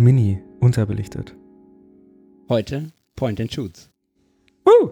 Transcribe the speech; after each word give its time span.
Mini 0.00 0.42
unterbelichtet. 0.60 1.34
Heute 2.48 2.90
Point 3.16 3.38
and 3.38 3.52
Shoots. 3.52 3.90
Uh. 4.64 4.88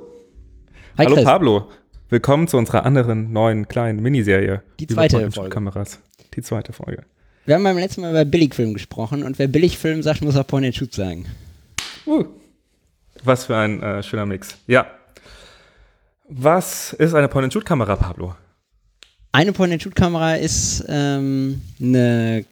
Hi 0.99 1.07
Hallo 1.07 1.15
Chris. 1.15 1.25
Pablo, 1.25 1.71
willkommen 2.11 2.47
zu 2.47 2.59
unserer 2.59 2.85
anderen 2.85 3.33
neuen 3.33 3.69
kleinen 3.69 4.03
Miniserie. 4.03 4.63
Die 4.79 4.87
zweite 4.87 5.31
Folge. 5.31 5.49
Kameras. 5.49 6.01
Die 6.35 6.43
zweite 6.43 6.75
Folge. 6.75 7.05
Wir 7.47 7.55
haben 7.55 7.65
beim 7.65 7.79
letzten 7.79 8.03
Mal 8.03 8.11
über 8.11 8.27
Billigfilm 8.27 8.75
gesprochen 8.75 9.23
und 9.23 9.39
wer 9.39 9.49
Billigfilm 9.49 10.03
sagt, 10.03 10.21
muss 10.21 10.37
auch 10.37 10.47
Point 10.47 10.67
and 10.67 10.77
Shoot 10.77 10.93
sagen. 10.93 11.25
Uh. 12.07 12.27
Was 13.25 13.47
für 13.47 13.57
ein 13.57 13.83
äh, 13.83 14.03
schöner 14.03 14.27
Mix. 14.27 14.59
Ja. 14.67 14.89
Was 16.29 16.93
ist 16.93 17.15
eine 17.15 17.29
Point-and-Shoot-Kamera, 17.29 17.97
Pablo? 17.97 18.37
Eine 19.33 19.55
Point-and-Shoot-Kamera 19.55 20.35
ist 20.35 20.85
ähm, 20.87 21.63
eine 21.81 22.45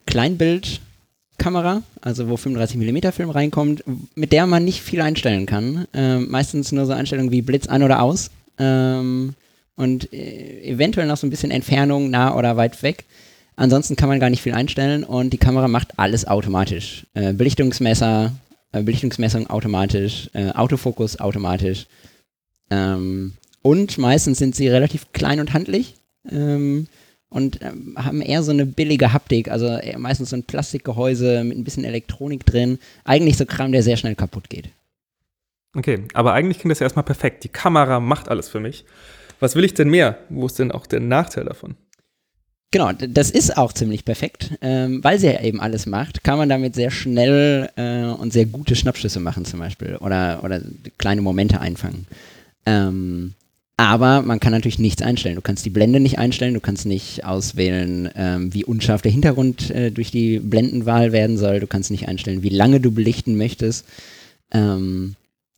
Kleinbildkamera, 1.37 1.83
also 2.01 2.29
wo 2.29 2.35
35mm 2.35 3.11
Film 3.11 3.29
reinkommt, 3.29 3.83
mit 4.15 4.31
der 4.31 4.47
man 4.47 4.65
nicht 4.65 4.81
viel 4.81 5.01
einstellen 5.01 5.45
kann. 5.45 5.87
Ähm, 5.93 6.29
meistens 6.29 6.71
nur 6.71 6.85
so 6.85 6.93
Einstellungen 6.93 7.31
wie 7.31 7.41
Blitz 7.41 7.67
an 7.67 7.83
oder 7.83 8.01
aus. 8.01 8.31
Ähm, 8.57 9.33
und 9.75 10.11
äh, 10.11 10.63
eventuell 10.63 11.07
noch 11.07 11.17
so 11.17 11.27
ein 11.27 11.29
bisschen 11.29 11.51
Entfernung, 11.51 12.09
nah 12.09 12.35
oder 12.35 12.57
weit 12.57 12.81
weg. 12.83 13.05
Ansonsten 13.55 13.95
kann 13.95 14.09
man 14.09 14.19
gar 14.19 14.29
nicht 14.29 14.41
viel 14.41 14.53
einstellen 14.53 15.03
und 15.03 15.31
die 15.31 15.37
Kamera 15.37 15.67
macht 15.67 15.97
alles 15.97 16.27
automatisch. 16.27 17.05
Äh, 17.13 17.33
Belichtungsmesser, 17.33 18.33
äh, 18.71 18.83
Belichtungsmessung 18.83 19.47
automatisch, 19.47 20.29
äh, 20.33 20.51
Autofokus 20.51 21.19
automatisch. 21.19 21.87
Ähm, 22.69 23.33
und 23.61 23.97
meistens 23.97 24.39
sind 24.39 24.55
sie 24.55 24.67
relativ 24.67 25.11
klein 25.11 25.39
und 25.39 25.53
handlich 25.53 25.95
ähm, 26.31 26.87
und 27.29 27.61
ähm, 27.61 27.95
haben 27.97 28.21
eher 28.21 28.43
so 28.43 28.51
eine 28.51 28.65
billige 28.65 29.13
Haptik, 29.13 29.49
also 29.49 29.65
eher 29.65 29.99
meistens 29.99 30.29
so 30.29 30.35
ein 30.35 30.43
Plastikgehäuse 30.43 31.43
mit 31.43 31.57
ein 31.57 31.63
bisschen 31.63 31.83
Elektronik 31.83 32.45
drin. 32.45 32.79
Eigentlich 33.03 33.37
so 33.37 33.45
Kram, 33.45 33.71
der 33.71 33.83
sehr 33.83 33.97
schnell 33.97 34.15
kaputt 34.15 34.49
geht. 34.49 34.69
Okay, 35.75 36.05
aber 36.13 36.33
eigentlich 36.33 36.59
klingt 36.59 36.71
das 36.71 36.79
ja 36.79 36.85
erstmal 36.85 37.05
perfekt. 37.05 37.43
Die 37.43 37.49
Kamera 37.49 37.99
macht 37.99 38.29
alles 38.29 38.49
für 38.49 38.59
mich. 38.59 38.85
Was 39.39 39.55
will 39.55 39.65
ich 39.65 39.73
denn 39.73 39.89
mehr? 39.89 40.17
Wo 40.29 40.45
ist 40.45 40.57
denn 40.57 40.71
auch 40.71 40.87
der 40.87 40.99
Nachteil 40.99 41.45
davon? 41.45 41.75
Genau, 42.71 42.91
das 42.91 43.31
ist 43.31 43.57
auch 43.57 43.71
ziemlich 43.71 44.03
perfekt, 44.03 44.57
ähm, 44.61 45.01
weil 45.01 45.19
sie 45.19 45.27
ja 45.27 45.41
eben 45.41 45.61
alles 45.61 45.85
macht, 45.85 46.25
kann 46.25 46.37
man 46.37 46.49
damit 46.49 46.75
sehr 46.75 46.91
schnell 46.91 47.69
äh, 47.77 48.03
und 48.03 48.33
sehr 48.33 48.45
gute 48.45 48.75
Schnappschüsse 48.75 49.21
machen 49.21 49.45
zum 49.45 49.59
Beispiel 49.59 49.95
oder, 49.97 50.41
oder 50.43 50.61
kleine 50.97 51.21
Momente 51.21 51.61
einfangen. 51.61 52.07
Ähm, 52.65 53.35
aber 53.77 54.23
man 54.23 54.39
kann 54.39 54.51
natürlich 54.51 54.79
nichts 54.79 55.03
einstellen. 55.03 55.35
Du 55.35 55.41
kannst 55.41 55.63
die 55.63 55.69
Blende 55.69 55.99
nicht 55.99 56.17
einstellen, 56.17 56.55
du 56.55 56.59
kannst 56.59 56.87
nicht 56.87 57.23
auswählen, 57.23 58.09
ähm, 58.15 58.53
wie 58.53 58.65
unscharf 58.65 59.03
der 59.03 59.11
Hintergrund 59.11 59.69
äh, 59.69 59.91
durch 59.91 60.09
die 60.09 60.39
Blendenwahl 60.39 61.11
werden 61.11 61.37
soll, 61.37 61.59
du 61.59 61.67
kannst 61.67 61.91
nicht 61.91 62.07
einstellen, 62.07 62.41
wie 62.41 62.49
lange 62.49 62.79
du 62.79 62.91
belichten 62.91 63.37
möchtest. 63.37 63.85
Ähm, 64.51 65.15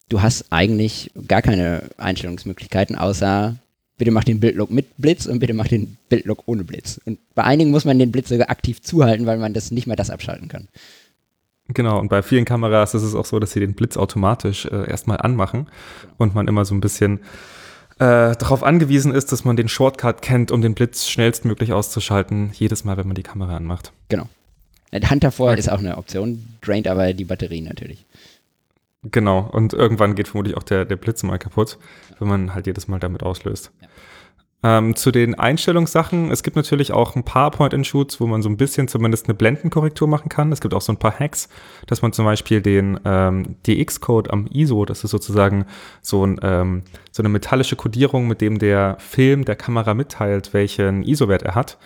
du 0.10 0.22
hast 0.22 0.52
eigentlich 0.52 1.12
gar 1.28 1.42
keine 1.42 1.84
Einstellungsmöglichkeiten, 1.98 2.98
außer 2.98 3.56
bitte 3.98 4.12
mach 4.12 4.26
den 4.26 4.42
Bildlook 4.42 4.70
mit 4.70 4.98
Blitz 4.98 5.26
und 5.26 5.40
bitte 5.40 5.54
mach 5.54 5.68
den 5.68 5.98
Bildlook 6.10 6.44
ohne 6.46 6.66
Blitz. 6.66 7.00
Und 7.06 7.20
bei 7.36 7.46
einigen 7.46 7.72
muss 7.72 7.86
man 7.86 8.00
den 8.00 8.12
Blitz 8.12 8.30
sogar 8.30 8.50
aktiv 8.50 8.82
zuhalten, 8.82 9.28
weil 9.28 9.38
man 9.38 9.54
das 9.54 9.72
nicht 9.72 9.88
mehr 9.88 9.96
das 9.96 10.10
abschalten 10.10 10.50
kann. 10.50 10.68
Genau, 11.70 12.00
und 12.00 12.10
bei 12.10 12.22
vielen 12.22 12.46
Kameras 12.46 12.96
ist 12.96 13.04
es 13.04 13.16
auch 13.16 13.26
so, 13.26 13.40
dass 13.40 13.52
sie 13.52 13.60
den 13.60 13.76
Blitz 13.76 13.96
automatisch 13.96 14.66
äh, 14.66 14.90
erstmal 14.90 15.18
anmachen 15.18 15.68
und 16.18 16.34
man 16.34 16.48
immer 16.48 16.66
so 16.66 16.74
ein 16.74 16.82
bisschen 16.82 17.20
äh, 18.00 18.36
darauf 18.36 18.64
angewiesen 18.64 19.14
ist, 19.14 19.32
dass 19.32 19.44
man 19.44 19.56
den 19.56 19.68
Shortcut 19.68 20.22
kennt, 20.22 20.52
um 20.52 20.62
den 20.62 20.74
Blitz 20.74 21.08
schnellstmöglich 21.08 21.74
auszuschalten, 21.74 22.52
jedes 22.54 22.86
Mal, 22.86 22.98
wenn 22.98 23.08
man 23.08 23.16
die 23.16 23.24
Kamera 23.24 23.56
anmacht. 23.56 23.92
Genau. 24.08 24.28
Äh, 24.92 25.02
Hand 25.02 25.24
davor 25.24 25.54
ist 25.56 25.70
auch 25.70 25.80
eine 25.80 25.98
Option, 25.98 26.44
draint 26.62 26.88
aber 26.88 27.14
die 27.14 27.26
Batterie 27.26 27.62
natürlich. 27.62 28.06
Genau, 29.04 29.50
und 29.52 29.74
irgendwann 29.74 30.16
geht 30.16 30.28
vermutlich 30.28 30.58
auch 30.58 30.64
der, 30.64 30.86
der 30.86 30.98
Blitz 30.98 31.24
mal 31.24 31.38
kaputt, 31.38 31.78
wenn 32.20 32.28
man 32.28 32.54
halt 32.54 32.68
jedes 32.68 32.88
Mal 32.88 33.00
damit 33.00 33.24
auslöst. 33.24 33.72
Ähm, 34.62 34.94
zu 34.98 35.12
den 35.12 35.36
Einstellungssachen, 35.36 36.32
es 36.32 36.44
gibt 36.44 36.58
natürlich 36.58 36.92
auch 36.92 37.16
ein 37.16 37.24
paar 37.24 37.50
Point-and-Shoots, 37.50 38.20
wo 38.20 38.28
man 38.28 38.42
so 38.42 38.50
ein 38.50 38.58
bisschen 38.58 38.90
zumindest 38.90 39.28
eine 39.28 39.34
Blendenkorrektur 39.34 40.06
machen 40.06 40.28
kann. 40.28 40.52
Es 40.52 40.60
gibt 40.60 40.74
auch 40.74 40.82
so 40.82 40.92
ein 40.92 40.98
paar 40.98 41.18
Hacks, 41.18 41.48
dass 41.88 42.02
man 42.02 42.12
zum 42.12 42.26
Beispiel 42.26 42.62
den 42.62 43.00
ähm, 43.06 43.56
DX-Code 43.66 44.32
am 44.34 44.48
ISO, 44.48 44.84
das 44.84 45.06
ist 45.06 45.12
sozusagen 45.12 45.66
so, 46.02 46.26
ein, 46.26 46.42
ähm, 46.44 46.84
so 47.12 47.22
eine 47.22 47.30
metallische 47.30 47.78
Kodierung, 47.78 48.28
mit 48.28 48.42
dem 48.42 48.60
der 48.60 48.98
Film 49.00 49.46
der 49.46 49.56
Kamera 49.56 49.94
mitteilt, 49.94 50.54
welchen 50.54 51.04
ISO-Wert 51.04 51.44
er 51.44 51.56
hat, 51.56 51.78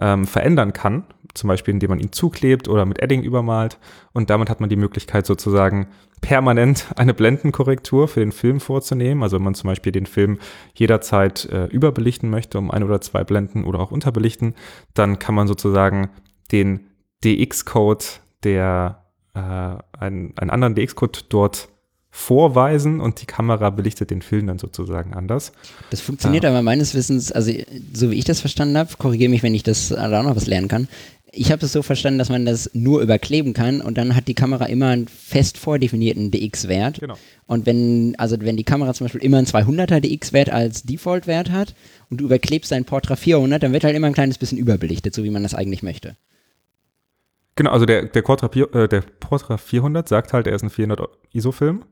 ähm, 0.00 0.26
verändern 0.26 0.72
kann. 0.72 1.04
Zum 1.34 1.48
Beispiel, 1.48 1.74
indem 1.74 1.90
man 1.90 2.00
ihn 2.00 2.12
zuklebt 2.12 2.68
oder 2.68 2.84
mit 2.86 3.00
Edding 3.00 3.22
übermalt. 3.22 3.78
Und 4.12 4.30
damit 4.30 4.50
hat 4.50 4.60
man 4.60 4.68
die 4.68 4.76
Möglichkeit 4.76 5.26
sozusagen 5.26 5.88
permanent 6.20 6.86
eine 6.96 7.14
Blendenkorrektur 7.14 8.08
für 8.08 8.20
den 8.20 8.32
Film 8.32 8.60
vorzunehmen. 8.60 9.22
Also 9.22 9.36
wenn 9.36 9.44
man 9.44 9.54
zum 9.54 9.68
Beispiel 9.68 9.92
den 9.92 10.06
Film 10.06 10.38
jederzeit 10.74 11.44
äh, 11.46 11.66
überbelichten 11.66 12.30
möchte, 12.30 12.58
um 12.58 12.70
ein 12.70 12.82
oder 12.82 13.00
zwei 13.00 13.24
Blenden 13.24 13.64
oder 13.64 13.80
auch 13.80 13.90
unterbelichten, 13.90 14.54
dann 14.94 15.18
kann 15.18 15.34
man 15.34 15.46
sozusagen 15.46 16.10
den 16.52 16.88
DX-Code, 17.24 18.04
der 18.44 19.04
äh, 19.34 19.40
einen, 19.40 20.34
einen 20.36 20.50
anderen 20.50 20.74
DX-Code 20.74 21.20
dort 21.28 21.68
vorweisen 22.18 23.00
und 23.00 23.22
die 23.22 23.26
Kamera 23.26 23.70
belichtet 23.70 24.10
den 24.10 24.22
Film 24.22 24.48
dann 24.48 24.58
sozusagen 24.58 25.14
anders. 25.14 25.52
Das 25.90 26.00
funktioniert 26.00 26.44
aber 26.44 26.62
meines 26.62 26.92
Wissens, 26.94 27.30
also 27.30 27.52
so 27.94 28.10
wie 28.10 28.16
ich 28.16 28.24
das 28.24 28.40
verstanden 28.40 28.76
habe, 28.76 28.90
korrigiere 28.98 29.30
mich, 29.30 29.44
wenn 29.44 29.54
ich 29.54 29.62
das 29.62 29.88
da 29.88 30.18
auch 30.18 30.24
noch 30.24 30.34
was 30.34 30.48
lernen 30.48 30.66
kann. 30.66 30.88
Ich 31.30 31.52
habe 31.52 31.64
es 31.64 31.72
so 31.72 31.80
verstanden, 31.80 32.18
dass 32.18 32.28
man 32.28 32.44
das 32.44 32.70
nur 32.74 33.02
überkleben 33.02 33.54
kann 33.54 33.80
und 33.80 33.96
dann 33.96 34.16
hat 34.16 34.26
die 34.26 34.34
Kamera 34.34 34.66
immer 34.66 34.88
einen 34.88 35.06
fest 35.06 35.58
vordefinierten 35.58 36.32
DX-Wert. 36.32 36.98
Genau. 36.98 37.16
Und 37.46 37.66
wenn, 37.66 38.16
also 38.18 38.36
wenn 38.40 38.56
die 38.56 38.64
Kamera 38.64 38.92
zum 38.94 39.04
Beispiel 39.04 39.22
immer 39.22 39.38
einen 39.38 39.46
200er 39.46 40.00
DX-Wert 40.00 40.50
als 40.50 40.82
Default-Wert 40.82 41.50
hat 41.50 41.76
und 42.10 42.20
du 42.20 42.24
überklebst 42.24 42.72
dein 42.72 42.84
Portra 42.84 43.14
400, 43.14 43.62
dann 43.62 43.72
wird 43.72 43.84
halt 43.84 43.94
immer 43.94 44.08
ein 44.08 44.12
kleines 44.12 44.38
bisschen 44.38 44.58
überbelichtet, 44.58 45.14
so 45.14 45.22
wie 45.22 45.30
man 45.30 45.44
das 45.44 45.54
eigentlich 45.54 45.84
möchte. 45.84 46.16
Genau, 47.54 47.70
also 47.70 47.86
der, 47.86 48.06
der, 48.06 48.22
Portra, 48.22 48.50
äh, 48.52 48.88
der 48.88 49.02
Portra 49.20 49.56
400 49.56 50.08
sagt 50.08 50.32
halt, 50.32 50.48
er 50.48 50.56
ist 50.56 50.62
ein 50.62 50.70
400 50.70 51.08
ISO-Film. 51.32 51.84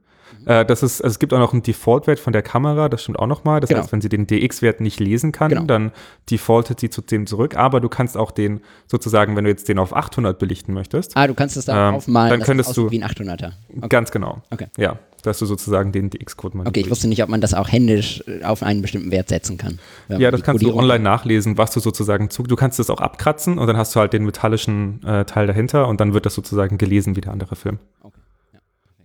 Äh, 0.44 0.64
das 0.64 0.82
ist, 0.82 1.02
also 1.02 1.12
es 1.14 1.18
gibt 1.18 1.32
auch 1.32 1.38
noch 1.38 1.52
einen 1.52 1.62
Default-Wert 1.62 2.20
von 2.20 2.32
der 2.32 2.42
Kamera, 2.42 2.88
das 2.88 3.02
stimmt 3.02 3.18
auch 3.18 3.26
nochmal. 3.26 3.60
Das 3.60 3.68
Genau. 3.68 3.80
heißt, 3.82 3.92
wenn 3.92 4.00
sie 4.00 4.08
den 4.08 4.26
DX-Wert 4.26 4.80
nicht 4.80 5.00
lesen 5.00 5.32
kann, 5.32 5.50
Genau. 5.50 5.64
dann 5.64 5.92
defaultet 6.30 6.80
sie 6.80 6.90
zu 6.90 7.00
dem 7.02 7.26
zurück. 7.26 7.56
Aber 7.56 7.80
du 7.80 7.88
kannst 7.88 8.16
auch 8.16 8.30
den, 8.30 8.60
sozusagen, 8.86 9.36
wenn 9.36 9.44
du 9.44 9.50
jetzt 9.50 9.68
den 9.68 9.78
auf 9.78 9.94
800 9.94 10.38
belichten 10.38 10.72
möchtest, 10.72 11.16
Ah, 11.16 11.26
du 11.26 11.34
kannst 11.34 11.56
das 11.56 11.64
da 11.66 11.88
Ähm, 11.90 11.94
aufmalen, 11.96 12.30
dann 12.30 12.40
könntest 12.42 12.76
du- 12.76 12.90
wie 12.90 12.98
ein 12.98 13.04
800er. 13.04 13.52
Okay. 13.76 13.88
ganz 13.88 14.10
genau. 14.10 14.42
Okay. 14.50 14.66
Ja, 14.76 14.98
dass 15.22 15.38
du 15.40 15.46
sozusagen 15.46 15.90
den 15.90 16.10
DX-Code 16.10 16.56
mal 16.56 16.68
Okay, 16.68 16.80
ich 16.80 16.90
wusste 16.90 17.08
nicht, 17.08 17.22
ob 17.22 17.28
man 17.28 17.40
das 17.40 17.52
auch 17.54 17.68
händisch 17.70 18.22
äh, 18.28 18.44
auf 18.44 18.62
einen 18.62 18.82
bestimmten 18.82 19.10
Wert 19.10 19.28
setzen 19.28 19.58
kann. 19.58 19.80
Ja, 20.08 20.30
das 20.30 20.42
kannst 20.42 20.62
du 20.62 20.66
Kodierung- 20.68 20.78
online 20.84 21.02
nachlesen, 21.02 21.58
was 21.58 21.72
du 21.72 21.80
sozusagen 21.80 22.30
zu. 22.30 22.44
Du 22.44 22.54
kannst 22.54 22.78
das 22.78 22.90
auch 22.90 23.00
abkratzen 23.00 23.58
und 23.58 23.66
dann 23.66 23.76
hast 23.76 23.94
du 23.96 24.00
halt 24.00 24.12
den 24.12 24.24
metallischen 24.24 25.02
äh, 25.04 25.24
Teil 25.24 25.46
dahinter 25.48 25.88
und 25.88 26.00
dann 26.00 26.14
wird 26.14 26.26
das 26.26 26.34
sozusagen 26.34 26.78
gelesen 26.78 27.16
wie 27.16 27.20
der 27.22 27.32
andere 27.32 27.56
Film. 27.56 27.78
Okay. 28.02 28.15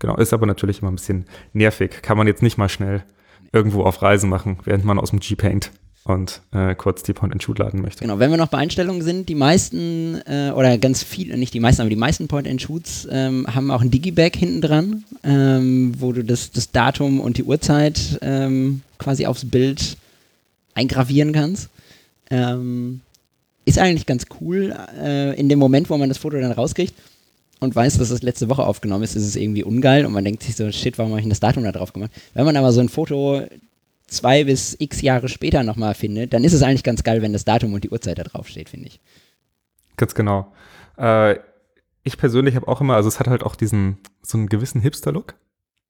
Genau, 0.02 0.16
ist 0.16 0.34
aber 0.34 0.48
natürlich 0.48 0.82
immer 0.82 0.90
ein 0.90 0.96
bisschen 0.96 1.26
nervig. 1.54 2.02
Kann 2.02 2.18
man 2.18 2.26
jetzt 2.26 2.42
nicht 2.42 2.58
mal 2.58 2.70
schnell 2.70 3.04
irgendwo 3.54 3.84
auf 3.84 4.02
Reisen 4.02 4.32
machen, 4.32 4.58
während 4.66 4.84
man 4.84 4.98
aus 4.98 5.12
dem 5.12 5.20
G-Paint 5.20 5.72
und 6.04 6.42
äh, 6.52 6.74
kurz 6.74 7.04
die 7.04 7.14
Point-and-Shoot 7.14 7.60
laden 7.60 7.84
möchte. 7.84 8.04
Genau, 8.04 8.18
wenn 8.18 8.32
wir 8.32 8.38
noch 8.38 8.48
bei 8.48 8.58
Einstellungen 8.58 9.04
sind, 9.04 9.30
die 9.30 9.36
meisten, 9.36 10.20
äh, 10.26 10.54
oder 10.56 10.80
ganz 10.80 11.04
viele, 11.04 11.38
nicht 11.38 11.54
die 11.54 11.60
meisten, 11.60 11.82
aber 11.82 11.92
die 11.92 11.96
meisten 11.96 12.28
Point-and-Shoots 12.28 13.10
ähm, 13.12 13.46
haben 13.54 13.70
auch 13.70 13.82
ein 13.82 13.92
Digibag 13.92 14.36
hinten 14.36 14.62
dran, 14.62 15.04
ähm, 15.24 15.94
wo 16.00 16.12
du 16.14 16.24
das, 16.24 16.50
das 16.50 16.72
Datum 16.72 17.20
und 17.20 17.38
die 17.38 17.44
Uhrzeit 17.44 18.18
ähm, 18.24 18.82
quasi 18.98 19.28
aufs 19.28 19.46
Bild 19.46 19.98
eingravieren 20.74 21.32
kannst. 21.32 21.70
Ähm, 22.32 23.02
ist 23.66 23.78
eigentlich 23.78 24.08
ganz 24.08 24.26
cool. 24.42 24.76
Äh, 25.00 25.40
in 25.40 25.48
dem 25.48 25.60
Moment, 25.60 25.92
wo 25.92 25.98
man 25.98 26.10
das 26.10 26.18
Foto 26.18 26.40
dann 26.40 26.52
rauskriegt 26.52 26.96
und 27.62 27.76
weiß, 27.76 28.00
dass 28.00 28.10
es 28.10 28.24
letzte 28.24 28.50
Woche 28.50 28.66
aufgenommen 28.66 29.04
ist, 29.04 29.16
ist 29.16 29.26
es 29.26 29.36
irgendwie 29.36 29.64
ungeil 29.64 30.06
und 30.06 30.12
man 30.12 30.26
denkt 30.26 30.44
sich 30.44 30.56
so, 30.56 30.70
shit, 30.72 30.98
warum 30.98 31.12
habe 31.12 31.22
ich 31.22 31.30
das 31.30 31.40
Datum 31.40 31.64
da 31.64 31.72
drauf 31.72 31.94
gemacht? 31.94 32.12
Wenn 32.34 32.44
man 32.44 32.58
aber 32.58 32.74
so 32.74 32.82
ein 32.82 32.90
Foto 32.90 33.44
zwei 34.08 34.44
bis 34.44 34.76
x 34.80 35.02
Jahre 35.02 35.30
später 35.30 35.64
nochmal 35.64 35.94
findet, 35.94 36.34
dann 36.34 36.44
ist 36.44 36.54
es 36.54 36.64
eigentlich 36.64 36.84
ganz 36.84 37.04
geil, 37.04 37.22
wenn 37.22 37.34
das 37.34 37.46
Datum 37.46 37.74
und 37.74 37.84
die 37.84 37.90
Uhrzeit 37.90 38.18
da 38.18 38.24
drauf 38.24 38.48
steht, 38.48 38.70
finde 38.70 38.88
ich. 38.88 39.00
Ganz 39.96 40.16
genau. 40.16 40.52
Äh, 40.98 41.38
ich 42.04 42.18
persönlich 42.18 42.56
habe 42.56 42.68
auch 42.68 42.82
immer, 42.82 42.96
also 42.96 43.08
es 43.08 43.20
hat 43.20 43.28
halt 43.28 43.44
auch 43.44 43.56
diesen, 43.56 44.00
so 44.24 44.38
einen 44.38 44.50
gewissen 44.50 44.82
Hipster-Look. 44.82 45.36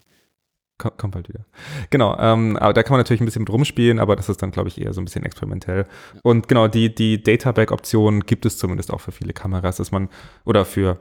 Ko- 0.79 0.91
Kommt 0.97 1.13
bald 1.15 1.29
wieder. 1.29 1.45
Genau, 1.91 2.17
ähm, 2.19 2.57
aber 2.57 2.73
da 2.73 2.83
kann 2.83 2.93
man 2.93 3.01
natürlich 3.01 3.21
ein 3.21 3.27
bisschen 3.27 3.43
mit 3.43 3.51
rumspielen, 3.51 3.99
aber 3.99 4.17
das 4.17 4.29
ist 4.31 4.41
dann, 4.43 4.51
glaube 4.51 4.69
ich, 4.69 4.81
eher 4.81 4.95
so 4.95 5.01
ein 5.01 5.05
bisschen 5.05 5.25
experimentell. 5.25 5.87
Und 6.23 6.49
genau, 6.49 6.69
die, 6.69 6.95
die 6.95 7.23
Data-Back-Option 7.23 8.21
gibt 8.21 8.47
es 8.47 8.57
zumindest 8.57 8.91
auch 8.91 9.01
für 9.03 9.13
viele 9.13 9.35
Kameras, 9.35 9.77
dass 9.77 9.93
man, 9.93 10.09
oder 10.45 10.65
für 10.65 10.99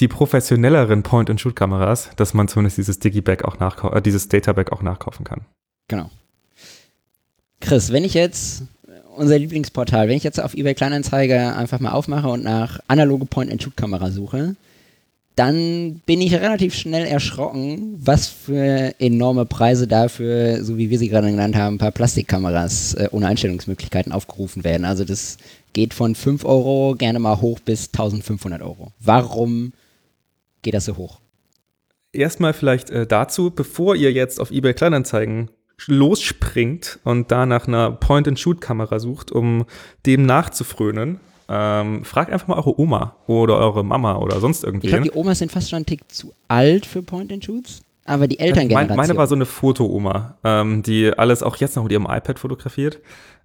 die 0.00 0.08
professionelleren 0.08 1.02
Point-and-Shoot-Kameras, 1.02 2.10
dass 2.16 2.32
man 2.34 2.48
zumindest 2.48 2.78
dieses 2.78 2.98
Digiback 2.98 3.44
auch 3.44 3.58
nachkaufen, 3.58 3.98
äh, 3.98 4.02
dieses 4.02 4.28
Databack 4.28 4.72
auch 4.72 4.82
nachkaufen 4.82 5.24
kann. 5.24 5.44
Genau. 5.88 6.10
Chris, 7.60 7.92
wenn 7.92 8.04
ich 8.04 8.14
jetzt 8.14 8.64
unser 9.16 9.38
Lieblingsportal, 9.38 10.08
wenn 10.08 10.16
ich 10.16 10.24
jetzt 10.24 10.40
auf 10.40 10.54
eBay 10.54 10.74
Kleinanzeiger 10.74 11.56
einfach 11.56 11.80
mal 11.80 11.92
aufmache 11.92 12.28
und 12.28 12.44
nach 12.44 12.80
analoge 12.88 13.26
Point-and-Shoot-Kamera 13.26 14.10
suche, 14.10 14.56
dann 15.36 16.00
bin 16.06 16.22
ich 16.22 16.32
relativ 16.32 16.74
schnell 16.74 17.06
erschrocken, 17.06 17.96
was 17.98 18.26
für 18.26 18.94
enorme 18.98 19.44
Preise 19.44 19.86
dafür, 19.86 20.64
so 20.64 20.78
wie 20.78 20.88
wir 20.88 20.98
sie 20.98 21.08
gerade 21.08 21.30
genannt 21.30 21.56
haben, 21.56 21.74
ein 21.74 21.78
paar 21.78 21.90
Plastikkameras 21.90 22.94
äh, 22.94 23.08
ohne 23.12 23.26
Einstellungsmöglichkeiten 23.28 24.12
aufgerufen 24.12 24.64
werden. 24.64 24.86
Also 24.86 25.04
das 25.04 25.36
geht 25.74 25.92
von 25.92 26.14
5 26.14 26.46
Euro 26.46 26.94
gerne 26.96 27.18
mal 27.18 27.42
hoch 27.42 27.60
bis 27.60 27.88
1500 27.88 28.62
Euro. 28.62 28.92
Warum 28.98 29.74
geht 30.62 30.72
das 30.72 30.86
so 30.86 30.96
hoch? 30.96 31.20
Erstmal 32.14 32.54
vielleicht 32.54 32.88
äh, 32.88 33.06
dazu, 33.06 33.50
bevor 33.50 33.94
ihr 33.94 34.12
jetzt 34.12 34.40
auf 34.40 34.50
eBay 34.50 34.72
Kleinanzeigen 34.72 35.50
losspringt 35.86 36.98
und 37.04 37.30
da 37.30 37.46
nach 37.46 37.68
einer 37.68 37.90
Point-and-Shoot-Kamera 37.92 38.98
sucht, 38.98 39.30
um 39.30 39.66
dem 40.06 40.24
nachzufrönen, 40.24 41.20
ähm, 41.48 42.04
fragt 42.04 42.32
einfach 42.32 42.48
mal 42.48 42.56
eure 42.56 42.80
Oma 42.80 43.16
oder 43.26 43.56
eure 43.58 43.84
Mama 43.84 44.16
oder 44.16 44.40
sonst 44.40 44.64
irgendwie. 44.64 44.88
Ich 44.88 44.92
glaube, 44.92 45.08
die 45.08 45.16
Omas 45.16 45.38
sind 45.38 45.52
fast 45.52 45.70
schon 45.70 45.78
einen 45.78 45.86
Tick 45.86 46.10
zu 46.10 46.32
alt 46.48 46.86
für 46.86 47.02
Point-and-Shoots. 47.02 47.82
Aber 48.04 48.28
die 48.28 48.38
Elterngeneration. 48.38 48.96
Meine, 48.96 49.08
meine 49.08 49.18
war 49.18 49.26
so 49.26 49.34
eine 49.34 49.46
Foto-Oma, 49.46 50.36
ähm, 50.44 50.82
die 50.82 51.12
alles 51.12 51.42
auch 51.42 51.56
jetzt 51.56 51.76
noch 51.76 51.82
mit 51.82 51.92
ihrem 51.92 52.04
iPad 52.04 52.38
fotografiert. 52.38 53.00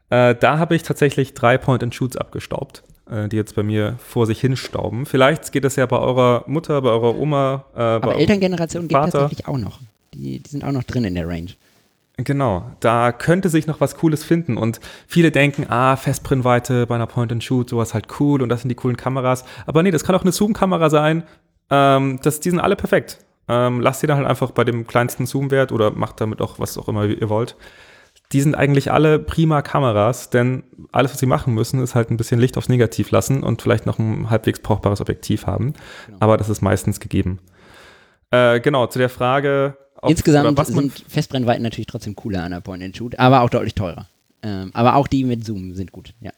Äh, 0.09 0.35
da 0.35 0.59
habe 0.59 0.75
ich 0.75 0.83
tatsächlich 0.83 1.33
drei 1.33 1.57
Point-and-Shoots 1.57 2.17
abgestaubt, 2.17 2.83
äh, 3.09 3.27
die 3.27 3.37
jetzt 3.37 3.55
bei 3.55 3.63
mir 3.63 3.95
vor 3.97 4.27
sich 4.27 4.39
hinstauben. 4.39 5.05
Vielleicht 5.05 5.51
geht 5.51 5.65
es 5.65 5.77
ja 5.77 5.85
bei 5.85 5.97
eurer 5.97 6.43
Mutter, 6.47 6.81
bei 6.81 6.89
eurer 6.89 7.17
Oma. 7.17 7.65
Äh, 7.75 7.79
Aber 7.79 8.15
Elterngeneration 8.15 8.87
geht 8.87 8.97
tatsächlich 8.97 9.47
auch 9.47 9.57
noch. 9.57 9.79
Die, 10.13 10.39
die 10.39 10.49
sind 10.49 10.63
auch 10.63 10.71
noch 10.71 10.83
drin 10.83 11.05
in 11.05 11.15
der 11.15 11.27
Range. 11.27 11.49
Genau, 12.23 12.71
da 12.81 13.11
könnte 13.11 13.49
sich 13.49 13.67
noch 13.67 13.79
was 13.79 13.95
Cooles 13.95 14.23
finden 14.23 14.57
und 14.57 14.79
viele 15.07 15.31
denken, 15.31 15.65
ah, 15.69 15.95
Festbrennweite 15.95 16.85
bei 16.85 16.95
einer 16.95 17.07
Point-and-Shoot, 17.07 17.69
sowas 17.69 17.93
halt 17.93 18.07
cool 18.19 18.41
und 18.41 18.49
das 18.49 18.61
sind 18.61 18.69
die 18.69 18.75
coolen 18.75 18.97
Kameras. 18.97 19.45
Aber 19.65 19.81
nee, 19.81 19.91
das 19.91 20.03
kann 20.03 20.13
auch 20.15 20.23
eine 20.23 20.31
Zoom-Kamera 20.31 20.89
sein. 20.89 21.23
Ähm, 21.69 22.19
das, 22.21 22.41
die 22.41 22.49
sind 22.49 22.59
alle 22.59 22.75
perfekt. 22.75 23.19
Ähm, 23.47 23.79
lasst 23.79 24.01
sie 24.01 24.07
dann 24.07 24.17
halt 24.17 24.27
einfach 24.27 24.51
bei 24.51 24.63
dem 24.63 24.87
kleinsten 24.87 25.25
Zoom-Wert 25.25 25.71
oder 25.71 25.91
macht 25.91 26.19
damit 26.21 26.41
auch 26.41 26.59
was 26.59 26.77
auch 26.77 26.87
immer 26.89 27.05
ihr 27.05 27.29
wollt. 27.29 27.55
Die 28.33 28.41
sind 28.41 28.55
eigentlich 28.55 28.91
alle 28.91 29.19
prima 29.19 29.61
Kameras, 29.61 30.29
denn 30.29 30.63
alles, 30.91 31.11
was 31.11 31.19
sie 31.19 31.25
machen 31.25 31.53
müssen, 31.53 31.81
ist 31.81 31.95
halt 31.95 32.11
ein 32.11 32.17
bisschen 32.17 32.39
Licht 32.39 32.57
aufs 32.57 32.69
Negativ 32.69 33.11
lassen 33.11 33.43
und 33.43 33.61
vielleicht 33.61 33.85
noch 33.85 33.99
ein 33.99 34.29
halbwegs 34.29 34.59
brauchbares 34.59 35.01
Objektiv 35.01 35.47
haben. 35.47 35.73
Genau. 36.05 36.17
Aber 36.19 36.37
das 36.37 36.49
ist 36.49 36.61
meistens 36.61 36.99
gegeben. 36.99 37.39
Äh, 38.31 38.59
genau, 38.61 38.87
zu 38.87 38.99
der 38.99 39.09
Frage, 39.09 39.77
Insgesamt 40.07 40.65
sind 40.65 41.03
Festbrennweiten 41.07 41.63
natürlich 41.63 41.87
trotzdem 41.87 42.15
cooler 42.15 42.43
an 42.43 42.51
der 42.51 42.61
Point-and-Shoot, 42.61 43.19
aber 43.19 43.41
auch 43.41 43.49
deutlich 43.49 43.75
teurer. 43.75 44.07
Ähm, 44.43 44.71
aber 44.73 44.95
auch 44.95 45.07
die 45.07 45.23
mit 45.23 45.45
Zoom 45.45 45.75
sind 45.75 45.91
gut, 45.91 46.13
ja. 46.19 46.31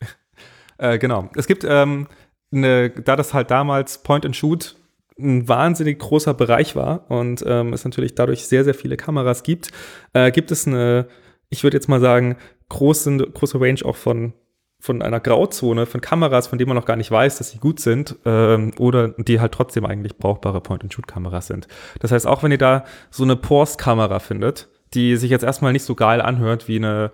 äh, 0.78 0.98
genau. 0.98 1.30
Es 1.34 1.46
gibt, 1.46 1.64
ähm, 1.68 2.06
eine, 2.50 2.90
da 2.90 3.16
das 3.16 3.34
halt 3.34 3.50
damals 3.50 4.02
Point-and-Shoot 4.02 4.76
ein 5.18 5.48
wahnsinnig 5.48 5.98
großer 5.98 6.32
Bereich 6.32 6.76
war 6.76 7.10
und 7.10 7.44
ähm, 7.46 7.72
es 7.72 7.84
natürlich 7.84 8.14
dadurch 8.14 8.46
sehr, 8.46 8.64
sehr 8.64 8.74
viele 8.74 8.96
Kameras 8.96 9.42
gibt, 9.42 9.70
äh, 10.12 10.30
gibt 10.30 10.50
es 10.50 10.66
eine, 10.66 11.08
ich 11.50 11.64
würde 11.64 11.76
jetzt 11.76 11.88
mal 11.88 12.00
sagen, 12.00 12.36
große, 12.68 13.16
große 13.16 13.60
Range 13.60 13.80
auch 13.84 13.96
von 13.96 14.32
von 14.80 15.02
einer 15.02 15.20
Grauzone 15.20 15.86
von 15.86 16.00
Kameras, 16.00 16.46
von 16.46 16.58
denen 16.58 16.68
man 16.68 16.76
noch 16.76 16.84
gar 16.84 16.96
nicht 16.96 17.10
weiß, 17.10 17.38
dass 17.38 17.50
sie 17.50 17.58
gut 17.58 17.80
sind 17.80 18.16
ähm, 18.24 18.72
oder 18.78 19.08
die 19.08 19.40
halt 19.40 19.52
trotzdem 19.52 19.84
eigentlich 19.84 20.16
brauchbare 20.16 20.60
Point-and-Shoot-Kameras 20.60 21.48
sind. 21.48 21.66
Das 22.00 22.12
heißt, 22.12 22.26
auch 22.26 22.42
wenn 22.42 22.52
ihr 22.52 22.58
da 22.58 22.84
so 23.10 23.24
eine 23.24 23.36
Pors-Kamera 23.36 24.20
findet, 24.20 24.68
die 24.94 25.16
sich 25.16 25.30
jetzt 25.30 25.42
erstmal 25.42 25.72
nicht 25.72 25.82
so 25.82 25.94
geil 25.94 26.20
anhört 26.20 26.68
wie 26.68 26.76
eine 26.76 27.10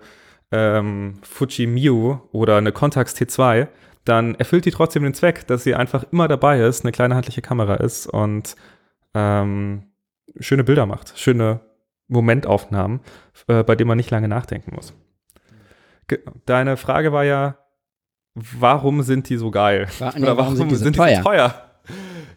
ähm, 0.51 1.15
Fuji 1.23 1.65
Mio 1.65 2.29
oder 2.31 2.57
eine 2.57 2.71
Contax 2.71 3.15
T2, 3.15 3.67
dann 4.05 4.35
erfüllt 4.35 4.65
die 4.65 4.71
trotzdem 4.71 5.03
den 5.03 5.15
Zweck, 5.15 5.47
dass 5.47 5.63
sie 5.63 5.73
einfach 5.73 6.05
immer 6.11 6.27
dabei 6.27 6.59
ist, 6.61 6.85
eine 6.85 6.91
kleine 6.91 7.15
handliche 7.15 7.41
Kamera 7.41 7.75
ist 7.75 8.05
und 8.05 8.55
ähm, 9.15 9.83
schöne 10.39 10.63
Bilder 10.63 10.85
macht, 10.85 11.17
schöne 11.17 11.61
Momentaufnahmen, 12.07 12.99
äh, 13.47 13.63
bei 13.63 13.75
denen 13.75 13.87
man 13.87 13.97
nicht 13.97 14.11
lange 14.11 14.27
nachdenken 14.27 14.75
muss. 14.75 14.93
Deine 16.45 16.77
Frage 16.77 17.11
war 17.11 17.23
ja, 17.23 17.57
warum 18.35 19.01
sind 19.01 19.29
die 19.29 19.37
so 19.37 19.51
geil? 19.51 19.87
War, 19.99 20.13
nee, 20.15 20.21
Oder 20.23 20.37
warum, 20.37 20.37
warum, 20.37 20.55
sind 20.57 20.71
die 20.71 20.75
so 20.75 20.83
sind 20.83 20.95
teuer? 20.95 21.09
Die 21.09 21.15
so 21.17 21.23
teuer? 21.23 21.61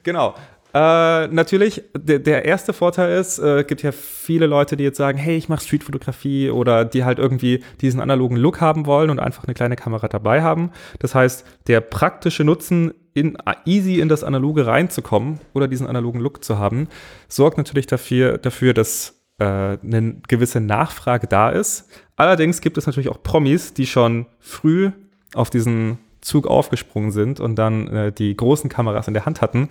Genau. 0.02 0.34
Äh, 0.74 1.28
natürlich, 1.28 1.82
der, 1.96 2.18
der, 2.18 2.44
erste 2.44 2.74
Vorteil 2.74 3.18
ist, 3.18 3.38
äh, 3.38 3.64
gibt 3.64 3.82
ja 3.82 3.90
viele 3.90 4.46
Leute, 4.46 4.76
die 4.76 4.84
jetzt 4.84 4.98
sagen, 4.98 5.16
hey, 5.16 5.36
ich 5.36 5.48
mache 5.48 5.64
Streetfotografie 5.64 6.50
oder 6.50 6.84
die 6.84 7.04
halt 7.04 7.18
irgendwie 7.18 7.64
diesen 7.80 8.00
analogen 8.00 8.36
Look 8.36 8.60
haben 8.60 8.84
wollen 8.84 9.08
und 9.08 9.18
einfach 9.18 9.44
eine 9.44 9.54
kleine 9.54 9.76
Kamera 9.76 10.08
dabei 10.08 10.42
haben. 10.42 10.70
Das 10.98 11.14
heißt, 11.14 11.46
der 11.68 11.80
praktische 11.80 12.44
Nutzen, 12.44 12.92
in, 13.14 13.38
easy 13.64 13.98
in 13.98 14.08
das 14.08 14.22
Analoge 14.22 14.66
reinzukommen 14.66 15.40
oder 15.54 15.68
diesen 15.68 15.86
analogen 15.86 16.20
Look 16.20 16.44
zu 16.44 16.58
haben, 16.58 16.88
sorgt 17.28 17.56
natürlich 17.56 17.86
dafür, 17.86 18.36
dafür 18.36 18.74
dass 18.74 19.17
eine 19.44 20.16
gewisse 20.26 20.60
Nachfrage 20.60 21.28
da 21.28 21.50
ist. 21.50 21.88
Allerdings 22.16 22.60
gibt 22.60 22.76
es 22.78 22.86
natürlich 22.86 23.08
auch 23.08 23.22
Promis, 23.22 23.72
die 23.72 23.86
schon 23.86 24.26
früh 24.40 24.90
auf 25.34 25.50
diesen 25.50 25.98
Zug 26.20 26.46
aufgesprungen 26.46 27.10
sind 27.10 27.40
und 27.40 27.56
dann 27.56 27.86
äh, 27.88 28.12
die 28.12 28.36
großen 28.36 28.68
Kameras 28.68 29.08
in 29.08 29.14
der 29.14 29.24
Hand 29.24 29.40
hatten 29.40 29.68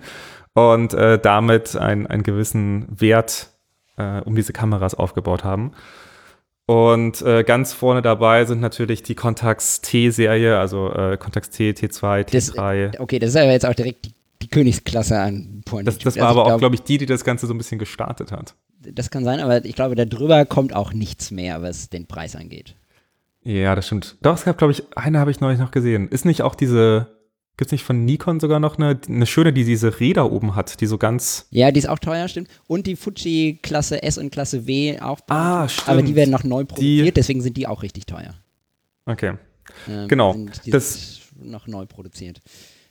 und 0.54 0.94
äh, 0.94 1.18
damit 1.18 1.76
ein, 1.76 2.06
einen 2.06 2.22
gewissen 2.22 2.86
Wert 2.88 3.50
äh, 3.96 4.20
um 4.22 4.34
diese 4.34 4.52
Kameras 4.52 4.94
aufgebaut 4.94 5.44
haben. 5.44 5.72
Und 6.66 7.22
äh, 7.22 7.44
ganz 7.44 7.72
vorne 7.72 8.02
dabei 8.02 8.44
sind 8.44 8.60
natürlich 8.60 9.02
die 9.02 9.14
Contax 9.14 9.80
T-Serie, 9.80 10.58
also 10.58 10.92
äh, 10.92 11.16
Contax 11.16 11.50
T, 11.50 11.70
T2, 11.70 12.28
T3. 12.28 12.90
Das, 12.90 13.00
okay, 13.00 13.18
das 13.18 13.30
ist 13.30 13.36
aber 13.36 13.52
jetzt 13.52 13.64
auch 13.64 13.74
direkt 13.74 14.04
die, 14.04 14.12
die 14.42 14.48
Königsklasse 14.48 15.18
an 15.18 15.62
Point. 15.64 15.88
Das, 15.88 15.98
das 15.98 16.16
war 16.16 16.28
also 16.28 16.40
aber 16.40 16.54
auch, 16.54 16.58
glaube 16.58 16.74
ich, 16.74 16.82
die, 16.82 16.98
die 16.98 17.06
das 17.06 17.24
Ganze 17.24 17.46
so 17.46 17.54
ein 17.54 17.58
bisschen 17.58 17.78
gestartet 17.78 18.32
hat 18.32 18.54
das 18.80 19.10
kann 19.10 19.24
sein, 19.24 19.40
aber 19.40 19.64
ich 19.64 19.74
glaube, 19.74 19.94
darüber 19.94 20.44
kommt 20.44 20.74
auch 20.74 20.92
nichts 20.92 21.30
mehr, 21.30 21.62
was 21.62 21.88
den 21.88 22.06
Preis 22.06 22.36
angeht. 22.36 22.74
Ja, 23.42 23.74
das 23.74 23.86
stimmt. 23.86 24.16
Doch, 24.22 24.34
es 24.34 24.44
gab, 24.44 24.58
glaube 24.58 24.72
ich, 24.72 24.84
eine 24.96 25.18
habe 25.18 25.30
ich 25.30 25.40
neulich 25.40 25.58
noch 25.58 25.70
gesehen. 25.70 26.08
Ist 26.08 26.24
nicht 26.24 26.42
auch 26.42 26.54
diese, 26.54 27.08
gibt 27.56 27.68
es 27.68 27.72
nicht 27.72 27.84
von 27.84 28.04
Nikon 28.04 28.40
sogar 28.40 28.60
noch 28.60 28.78
eine, 28.78 28.98
eine 29.08 29.26
schöne, 29.26 29.52
die 29.52 29.64
diese 29.64 30.00
Räder 30.00 30.30
oben 30.30 30.54
hat, 30.54 30.80
die 30.80 30.86
so 30.86 30.98
ganz. 30.98 31.46
Ja, 31.50 31.70
die 31.70 31.78
ist 31.78 31.88
auch 31.88 31.98
teuer, 31.98 32.28
stimmt. 32.28 32.48
Und 32.66 32.86
die 32.86 32.96
Fuji 32.96 33.58
Klasse 33.62 34.02
S 34.02 34.18
und 34.18 34.30
Klasse 34.30 34.66
W 34.66 35.00
auch. 35.00 35.20
Ah, 35.28 35.68
stimmt. 35.68 35.88
Aber 35.88 36.02
die 36.02 36.14
werden 36.14 36.30
noch 36.30 36.44
neu 36.44 36.64
produziert, 36.64 37.06
die, 37.06 37.12
deswegen 37.12 37.40
sind 37.40 37.56
die 37.56 37.66
auch 37.66 37.82
richtig 37.82 38.06
teuer. 38.06 38.34
Okay. 39.06 39.34
Ähm, 39.88 40.08
genau. 40.08 40.34
die 40.64 40.70
das 40.70 41.20
sind 41.36 41.50
noch 41.50 41.66
neu 41.66 41.86
produziert. 41.86 42.40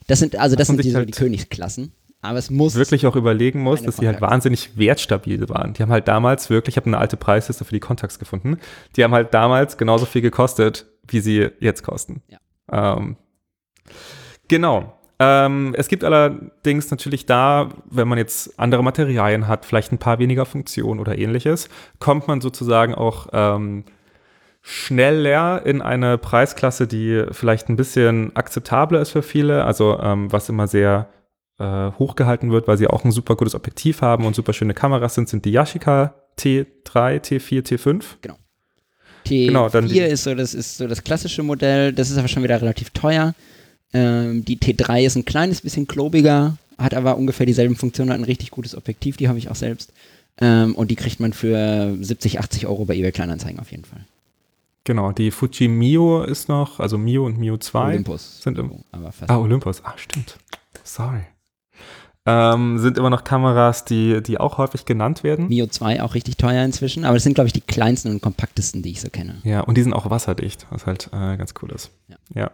Das 0.06 0.18
sind, 0.18 0.36
also 0.36 0.56
das 0.56 0.68
sind 0.68 0.82
die, 0.82 0.90
so 0.90 0.96
halt 0.96 1.08
die 1.08 1.12
Königsklassen. 1.12 1.92
Aber 2.20 2.38
es 2.38 2.50
muss. 2.50 2.74
Wirklich 2.74 3.06
auch 3.06 3.14
überlegen 3.14 3.60
muss, 3.60 3.82
dass 3.82 3.96
die 3.96 4.06
halt 4.06 4.20
wahnsinnig 4.20 4.76
wertstabil 4.76 5.48
waren. 5.48 5.74
Die 5.74 5.82
haben 5.82 5.92
halt 5.92 6.08
damals 6.08 6.50
wirklich, 6.50 6.74
ich 6.74 6.76
habe 6.76 6.86
eine 6.86 6.98
alte 6.98 7.16
Preisliste 7.16 7.64
für 7.64 7.72
die 7.72 7.80
Contacts 7.80 8.18
gefunden, 8.18 8.58
die 8.96 9.04
haben 9.04 9.14
halt 9.14 9.32
damals 9.34 9.78
genauso 9.78 10.04
viel 10.04 10.22
gekostet, 10.22 10.86
wie 11.06 11.20
sie 11.20 11.48
jetzt 11.60 11.82
kosten. 11.82 12.22
Ja. 12.28 12.38
Ähm, 12.96 13.16
genau. 14.48 14.94
Ähm, 15.20 15.74
es 15.76 15.88
gibt 15.88 16.04
allerdings 16.04 16.90
natürlich 16.90 17.26
da, 17.26 17.70
wenn 17.90 18.06
man 18.06 18.18
jetzt 18.18 18.58
andere 18.58 18.84
Materialien 18.84 19.48
hat, 19.48 19.64
vielleicht 19.64 19.92
ein 19.92 19.98
paar 19.98 20.18
weniger 20.18 20.44
Funktionen 20.44 21.00
oder 21.00 21.18
ähnliches, 21.18 21.68
kommt 21.98 22.28
man 22.28 22.40
sozusagen 22.40 22.94
auch 22.94 23.28
ähm, 23.32 23.84
schneller 24.62 25.64
in 25.64 25.82
eine 25.82 26.18
Preisklasse, 26.18 26.86
die 26.86 27.24
vielleicht 27.32 27.68
ein 27.68 27.76
bisschen 27.76 28.34
akzeptabler 28.36 29.00
ist 29.00 29.10
für 29.10 29.22
viele. 29.22 29.64
Also 29.64 29.98
ähm, 30.00 30.30
was 30.30 30.48
immer 30.48 30.68
sehr 30.68 31.08
äh, 31.58 31.90
hochgehalten 31.98 32.50
wird, 32.50 32.68
weil 32.68 32.78
sie 32.78 32.86
auch 32.86 33.04
ein 33.04 33.12
super 33.12 33.36
gutes 33.36 33.54
Objektiv 33.54 34.02
haben 34.02 34.24
und 34.24 34.34
super 34.34 34.52
schöne 34.52 34.74
Kameras 34.74 35.14
sind, 35.14 35.28
sind 35.28 35.44
die 35.44 35.50
Yashica 35.50 36.14
T3, 36.38 36.66
T4, 37.20 37.66
T5. 37.66 38.04
Genau. 38.22 38.36
T4 39.26 39.46
genau, 39.46 39.68
dann 39.68 39.90
ist 39.90 40.22
so, 40.22 40.34
das 40.34 40.54
ist 40.54 40.78
so 40.78 40.86
das 40.86 41.02
klassische 41.02 41.42
Modell, 41.42 41.92
das 41.92 42.10
ist 42.10 42.18
aber 42.18 42.28
schon 42.28 42.42
wieder 42.42 42.60
relativ 42.60 42.90
teuer. 42.90 43.34
Ähm, 43.92 44.44
die 44.44 44.58
T3 44.58 45.04
ist 45.04 45.16
ein 45.16 45.24
kleines 45.24 45.60
bisschen 45.60 45.86
klobiger, 45.86 46.56
hat 46.78 46.94
aber 46.94 47.16
ungefähr 47.16 47.46
dieselben 47.46 47.76
Funktionen, 47.76 48.10
hat 48.10 48.18
ein 48.18 48.24
richtig 48.24 48.50
gutes 48.50 48.74
Objektiv, 48.76 49.16
die 49.16 49.28
habe 49.28 49.38
ich 49.38 49.50
auch 49.50 49.56
selbst. 49.56 49.92
Ähm, 50.40 50.74
und 50.76 50.90
die 50.90 50.96
kriegt 50.96 51.18
man 51.18 51.32
für 51.32 51.96
70, 52.00 52.38
80 52.38 52.66
Euro 52.66 52.84
bei 52.84 52.94
eBay 52.94 53.12
Kleinanzeigen 53.12 53.58
auf 53.58 53.70
jeden 53.72 53.84
Fall. 53.84 54.04
Genau, 54.84 55.12
die 55.12 55.30
Fuji 55.30 55.68
Mio 55.68 56.22
ist 56.22 56.48
noch, 56.48 56.80
also 56.80 56.96
Mio 56.96 57.26
und 57.26 57.38
Mio 57.38 57.58
2 57.58 57.88
Olympus. 57.88 58.40
sind 58.42 58.58
im. 58.58 58.84
Aber 58.92 59.12
fast 59.12 59.30
ah, 59.30 59.38
Olympus, 59.38 59.82
ah, 59.84 59.94
stimmt. 59.96 60.38
Sorry. 60.84 61.22
Ähm, 62.26 62.78
sind 62.78 62.98
immer 62.98 63.08
noch 63.08 63.24
Kameras, 63.24 63.84
die, 63.86 64.22
die 64.22 64.38
auch 64.38 64.58
häufig 64.58 64.84
genannt 64.84 65.24
werden. 65.24 65.48
Mio 65.48 65.66
2 65.66 66.02
auch 66.02 66.14
richtig 66.14 66.36
teuer 66.36 66.62
inzwischen, 66.62 67.04
aber 67.04 67.14
das 67.14 67.22
sind, 67.22 67.34
glaube 67.34 67.46
ich, 67.46 67.54
die 67.54 67.62
kleinsten 67.62 68.10
und 68.10 68.20
kompaktesten, 68.20 68.82
die 68.82 68.90
ich 68.90 69.00
so 69.00 69.08
kenne. 69.08 69.36
Ja, 69.44 69.60
und 69.60 69.78
die 69.78 69.82
sind 69.82 69.94
auch 69.94 70.10
wasserdicht, 70.10 70.66
was 70.70 70.86
halt 70.86 71.08
äh, 71.12 71.36
ganz 71.36 71.54
cool 71.62 71.70
ist. 71.70 71.90
Ja. 72.08 72.16
ja. 72.34 72.50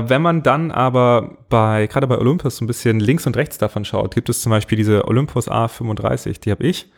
Äh, 0.00 0.08
wenn 0.08 0.22
man 0.22 0.42
dann 0.42 0.72
aber 0.72 1.36
bei, 1.48 1.86
gerade 1.86 2.06
bei 2.06 2.18
Olympus 2.18 2.56
so 2.56 2.64
ein 2.64 2.66
bisschen 2.66 2.98
links 2.98 3.26
und 3.26 3.36
rechts 3.36 3.58
davon 3.58 3.84
schaut, 3.84 4.14
gibt 4.14 4.28
es 4.28 4.40
zum 4.42 4.50
Beispiel 4.50 4.76
diese 4.76 5.06
Olympus 5.06 5.48
A35, 5.48 6.40
die 6.40 6.50
habe 6.50 6.64
ich. 6.64 6.90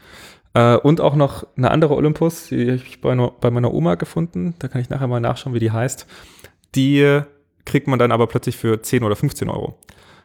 Äh, 0.55 0.77
und 0.77 1.01
auch 1.01 1.15
noch 1.15 1.47
eine 1.57 1.71
andere 1.71 1.95
Olympus, 1.95 2.47
die 2.49 2.73
habe 2.73 2.77
ich 2.77 3.01
bei, 3.01 3.15
bei 3.15 3.51
meiner 3.51 3.73
Oma 3.73 3.97
gefunden. 3.97 4.55
Da 4.61 4.69
kann 4.69 4.81
ich 4.81 4.89
nachher 4.89 5.09
mal 5.09 5.21
nachschauen, 5.21 5.55
wie 5.55 5.61
die 5.61 5.71
heißt. 5.71 6.07
Die 6.75 7.21
kriegt 7.65 7.87
man 7.87 7.99
dann 7.99 8.13
aber 8.13 8.27
plötzlich 8.27 8.57
für 8.57 8.83
10 8.83 9.05
oder 9.05 9.15
15 9.15 9.49
Euro. 9.49 9.79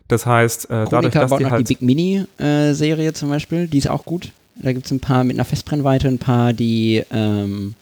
Das 0.07 0.25
heißt, 0.25 0.69
äh, 0.69 0.85
dadurch, 0.89 1.13
dass 1.13 1.35
die 1.35 1.45
halt 1.45 1.67
die 1.67 1.73
Big 1.73 1.81
Mini 1.81 2.25
äh, 2.37 2.73
Serie 2.73 3.13
zum 3.13 3.29
Beispiel, 3.29 3.67
die 3.67 3.79
ist 3.79 3.89
auch 3.89 4.05
gut. 4.05 4.31
Da 4.55 4.71
gibt 4.73 4.85
es 4.85 4.91
ein 4.91 4.99
paar 4.99 5.23
mit 5.23 5.35
einer 5.35 5.45
Festbrennweite, 5.45 6.07
ein 6.07 6.17
paar, 6.17 6.53
die 6.53 7.03
ähm, 7.11 7.75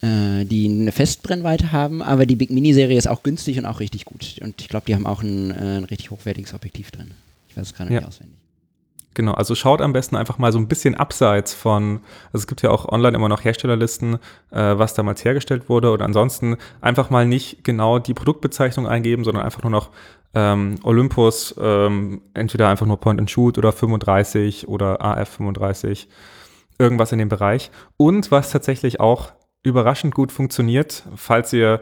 äh, 0.00 0.44
die 0.44 0.68
eine 0.68 0.92
Festbrennweite 0.92 1.72
haben, 1.72 2.02
aber 2.02 2.26
die 2.26 2.36
Big 2.36 2.50
Mini 2.50 2.72
Serie 2.74 2.98
ist 2.98 3.08
auch 3.08 3.22
günstig 3.22 3.58
und 3.58 3.66
auch 3.66 3.80
richtig 3.80 4.04
gut. 4.04 4.36
Und 4.40 4.60
ich 4.60 4.68
glaube, 4.68 4.86
die 4.86 4.94
haben 4.94 5.06
auch 5.06 5.22
ein, 5.22 5.50
äh, 5.50 5.78
ein, 5.78 5.84
richtig 5.84 6.10
hochwertiges 6.10 6.54
Objektiv 6.54 6.90
drin. 6.90 7.12
Ich 7.48 7.56
weiß 7.56 7.68
es 7.68 7.74
gerade 7.74 7.92
ja. 7.92 8.00
nicht 8.00 8.08
auswendig. 8.08 8.36
Genau, 9.16 9.32
also 9.32 9.54
schaut 9.54 9.80
am 9.80 9.94
besten 9.94 10.14
einfach 10.14 10.36
mal 10.36 10.52
so 10.52 10.58
ein 10.58 10.68
bisschen 10.68 10.94
abseits 10.94 11.54
von, 11.54 12.00
also 12.34 12.42
es 12.42 12.46
gibt 12.46 12.60
ja 12.60 12.68
auch 12.70 12.86
online 12.86 13.16
immer 13.16 13.30
noch 13.30 13.42
Herstellerlisten, 13.42 14.18
äh, 14.50 14.76
was 14.76 14.92
damals 14.92 15.24
hergestellt 15.24 15.70
wurde 15.70 15.90
oder 15.90 16.04
ansonsten 16.04 16.58
einfach 16.82 17.08
mal 17.08 17.24
nicht 17.24 17.64
genau 17.64 17.98
die 17.98 18.12
Produktbezeichnung 18.12 18.86
eingeben, 18.86 19.24
sondern 19.24 19.42
einfach 19.42 19.62
nur 19.62 19.70
noch 19.70 19.88
ähm, 20.34 20.74
Olympus, 20.82 21.54
ähm, 21.58 22.20
entweder 22.34 22.68
einfach 22.68 22.84
nur 22.84 23.00
Point 23.00 23.18
and 23.18 23.30
Shoot 23.30 23.56
oder 23.56 23.72
35 23.72 24.68
oder 24.68 25.02
AF 25.02 25.30
35, 25.30 26.10
irgendwas 26.78 27.10
in 27.10 27.18
dem 27.18 27.30
Bereich. 27.30 27.70
Und 27.96 28.30
was 28.30 28.50
tatsächlich 28.50 29.00
auch 29.00 29.32
überraschend 29.62 30.14
gut 30.14 30.30
funktioniert, 30.30 31.04
falls 31.16 31.54
ihr 31.54 31.80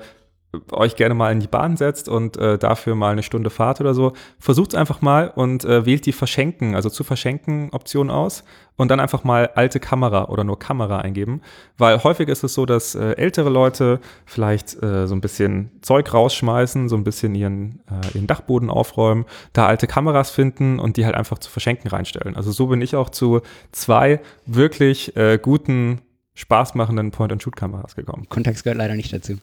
euch 0.73 0.97
gerne 0.97 1.15
mal 1.15 1.33
in 1.33 1.41
die 1.41 1.47
Bahn 1.47 1.77
setzt 1.77 2.09
und 2.09 2.37
äh, 2.37 2.59
dafür 2.59 2.95
mal 2.95 3.13
eine 3.13 3.23
Stunde 3.23 3.51
Fahrt 3.51 3.81
oder 3.81 3.95
so, 3.95 4.13
versucht 4.39 4.73
es 4.73 4.75
einfach 4.75 5.01
mal 5.01 5.33
und 5.35 5.65
äh, 5.65 5.87
wählt 5.87 6.07
die 6.07 6.13
Verschenken, 6.13 6.75
also 6.75 6.91
zu 6.91 7.05
verschenken 7.05 7.71
Option 7.73 8.11
aus 8.11 8.45
und 8.77 8.91
dann 8.91 9.01
einfach 9.01 9.25
mal 9.25 9.51
alte 9.55 9.81
Kamera 9.81 10.29
oder 10.29 10.45
nur 10.45 10.59
Kamera 10.59 10.99
eingeben, 10.99 11.43
weil 11.79 12.03
häufig 12.03 12.29
ist 12.29 12.43
es 12.45 12.55
so, 12.55 12.67
dass 12.67 12.95
äh, 12.95 13.13
ältere 13.13 13.49
Leute 13.49 14.01
vielleicht 14.27 14.83
äh, 14.83 15.07
so 15.07 15.15
ein 15.15 15.21
bisschen 15.21 15.71
Zeug 15.81 16.13
rausschmeißen, 16.13 16.89
so 16.89 16.97
ein 16.97 17.05
bisschen 17.05 17.35
ihren, 17.35 17.81
äh, 17.89 18.17
ihren 18.17 18.27
Dachboden 18.27 18.71
aufräumen, 18.71 19.27
da 19.53 19.67
alte 19.67 19.87
Kameras 19.87 20.31
finden 20.31 20.79
und 20.79 20.97
die 20.97 21.05
halt 21.05 21.15
einfach 21.15 21.39
zu 21.39 21.51
verschenken 21.51 21.89
reinstellen. 21.89 22.37
Also 22.37 22.51
so 22.51 22.67
bin 22.67 22.81
ich 22.81 22.97
auch 22.97 23.11
zu 23.11 23.43
zwei 23.73 24.21
wirklich 24.47 25.17
äh, 25.17 25.39
guten 25.41 26.01
spaßmachenden 26.37 27.13
Point-and-Shoot-Kameras 27.13 27.95
gekommen. 27.95 28.27
Contax 28.29 28.65
gehört 28.65 28.79
leider 28.79 28.97
nicht 28.97 29.13
dazu. 29.13 29.35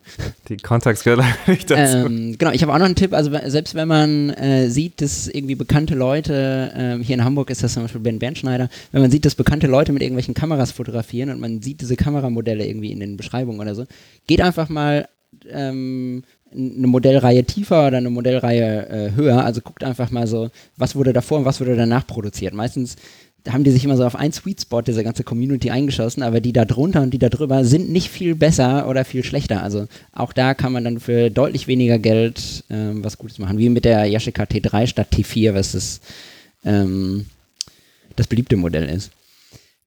Die 0.49 0.57
Contax 0.57 1.03
gehört 1.03 1.21
leider 1.21 1.37
nicht 1.47 1.71
dazu. 1.71 1.97
Ähm, 1.97 2.37
genau, 2.37 2.51
ich 2.51 2.61
habe 2.63 2.73
auch 2.73 2.79
noch 2.79 2.85
einen 2.85 2.95
Tipp, 2.95 3.13
also 3.13 3.31
selbst 3.45 3.75
wenn 3.75 3.87
man 3.87 4.29
äh, 4.31 4.69
sieht, 4.69 5.01
dass 5.01 5.29
irgendwie 5.29 5.55
bekannte 5.55 5.95
Leute, 5.95 6.99
äh, 6.99 7.03
hier 7.03 7.15
in 7.15 7.23
Hamburg 7.23 7.49
ist 7.49 7.63
das 7.63 7.73
zum 7.73 7.83
Beispiel 7.83 8.01
Ben 8.01 8.19
Bernschneider, 8.19 8.69
wenn 8.91 9.01
man 9.01 9.09
sieht, 9.09 9.25
dass 9.25 9.35
bekannte 9.35 9.67
Leute 9.67 9.93
mit 9.93 10.01
irgendwelchen 10.01 10.33
Kameras 10.33 10.71
fotografieren 10.73 11.29
und 11.29 11.39
man 11.39 11.61
sieht 11.61 11.79
diese 11.79 11.95
Kameramodelle 11.95 12.67
irgendwie 12.67 12.91
in 12.91 12.99
den 12.99 13.15
Beschreibungen 13.15 13.61
oder 13.61 13.73
so, 13.73 13.85
geht 14.27 14.41
einfach 14.41 14.67
mal 14.67 15.07
ähm, 15.49 16.23
eine 16.53 16.87
Modellreihe 16.87 17.45
tiefer 17.45 17.87
oder 17.87 17.97
eine 17.97 18.09
Modellreihe 18.09 18.89
äh, 18.89 19.15
höher, 19.15 19.45
also 19.45 19.61
guckt 19.61 19.83
einfach 19.83 20.11
mal 20.11 20.27
so, 20.27 20.49
was 20.75 20.95
wurde 20.95 21.13
davor 21.13 21.39
und 21.39 21.45
was 21.45 21.61
wurde 21.61 21.77
danach 21.77 22.05
produziert. 22.05 22.53
Meistens 22.53 22.97
haben 23.49 23.63
die 23.63 23.71
sich 23.71 23.83
immer 23.83 23.97
so 23.97 24.05
auf 24.05 24.15
einen 24.15 24.33
Sweet 24.33 24.61
Spot 24.61 24.81
dieser 24.81 25.03
ganze 25.03 25.23
Community 25.23 25.71
eingeschossen, 25.71 26.21
aber 26.21 26.41
die 26.41 26.53
da 26.53 26.65
drunter 26.65 27.01
und 27.01 27.11
die 27.11 27.17
da 27.17 27.29
drüber 27.29 27.65
sind 27.65 27.89
nicht 27.89 28.09
viel 28.09 28.35
besser 28.35 28.87
oder 28.87 29.03
viel 29.03 29.23
schlechter. 29.23 29.63
Also 29.63 29.87
auch 30.13 30.33
da 30.33 30.53
kann 30.53 30.71
man 30.71 30.83
dann 30.83 30.99
für 30.99 31.29
deutlich 31.29 31.67
weniger 31.67 31.97
Geld 31.97 32.63
ähm, 32.69 33.03
was 33.03 33.17
Gutes 33.17 33.39
machen, 33.39 33.57
wie 33.57 33.69
mit 33.69 33.85
der 33.85 34.05
Yashica 34.05 34.43
T3 34.43 34.87
statt 34.87 35.07
T4, 35.11 35.53
was 35.53 35.71
das, 35.71 36.01
ähm, 36.63 37.25
das 38.15 38.27
beliebte 38.27 38.57
Modell 38.57 38.87
ist. 38.89 39.11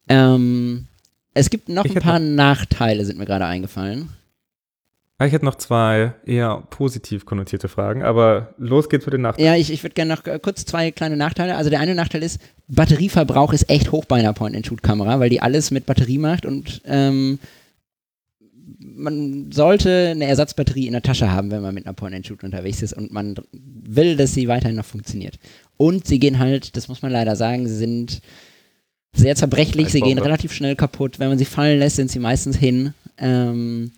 Ähm, 0.09 0.87
es 1.33 1.51
gibt 1.51 1.69
noch 1.69 1.85
ich 1.85 1.97
ein 1.97 2.03
paar 2.03 2.19
Nachteile, 2.19 3.05
sind 3.05 3.19
mir 3.19 3.27
gerade 3.27 3.47
eingefallen. 3.47 4.09
Ich 5.27 5.33
hätte 5.33 5.45
noch 5.45 5.57
zwei 5.57 6.15
eher 6.25 6.63
positiv 6.71 7.25
konnotierte 7.27 7.69
Fragen, 7.69 8.03
aber 8.03 8.55
los 8.59 8.89
geht's 8.89 9.07
mit 9.07 9.13
den 9.13 9.23
Nachteilen. 9.23 9.47
Ja, 9.47 9.59
ich, 9.59 9.73
ich 9.73 9.83
würde 9.83 9.95
gerne 9.95 10.15
noch 10.15 10.25
äh, 10.27 10.39
kurz 10.39 10.65
zwei 10.65 10.91
kleine 10.91 11.17
Nachteile. 11.17 11.57
Also 11.57 11.71
der 11.71 11.81
eine 11.81 11.95
Nachteil 11.95 12.23
ist, 12.23 12.41
Batterieverbrauch 12.69 13.53
ist 13.53 13.69
echt 13.69 13.93
hoch 13.93 14.05
bei 14.05 14.17
einer 14.17 14.33
Point-and-Shoot-Kamera, 14.33 15.21
weil 15.21 15.31
die 15.31 15.41
alles 15.41 15.71
mit 15.71 15.87
Batterie 15.87 16.19
macht 16.19 16.47
und 16.47 16.81
ähm, 16.85 17.39
man 18.79 19.51
sollte 19.53 20.11
eine 20.11 20.27
Ersatzbatterie 20.27 20.87
in 20.87 20.93
der 20.93 21.03
Tasche 21.03 21.31
haben, 21.31 21.51
wenn 21.51 21.63
man 21.63 21.75
mit 21.75 21.87
einer 21.87 21.95
Point-and-Shoot 21.95 22.45
unterwegs 22.45 22.83
ist 22.83 22.93
und 22.93 23.13
man 23.13 23.35
will, 23.53 24.17
dass 24.17 24.35
sie 24.35 24.49
weiterhin 24.49 24.77
noch 24.77 24.85
funktioniert. 24.85 25.39
Und 25.77 26.07
sie 26.07 26.19
gehen 26.19 26.39
halt, 26.39 26.77
das 26.77 26.89
muss 26.89 27.03
man 27.03 27.13
leider 27.13 27.37
sagen, 27.37 27.67
sie 27.67 27.77
sind 27.77 28.21
sehr 29.15 29.37
zerbrechlich, 29.37 29.91
sie 29.91 30.01
gehen 30.01 30.19
relativ 30.19 30.53
schnell 30.53 30.77
kaputt. 30.77 31.19
Wenn 31.19 31.29
man 31.29 31.39
sie 31.39 31.45
fallen 31.45 31.79
lässt, 31.79 31.97
sind 31.97 32.11
sie 32.11 32.19
meistens 32.19 32.57
hin. 32.57 32.95
Ähm, 33.19 33.93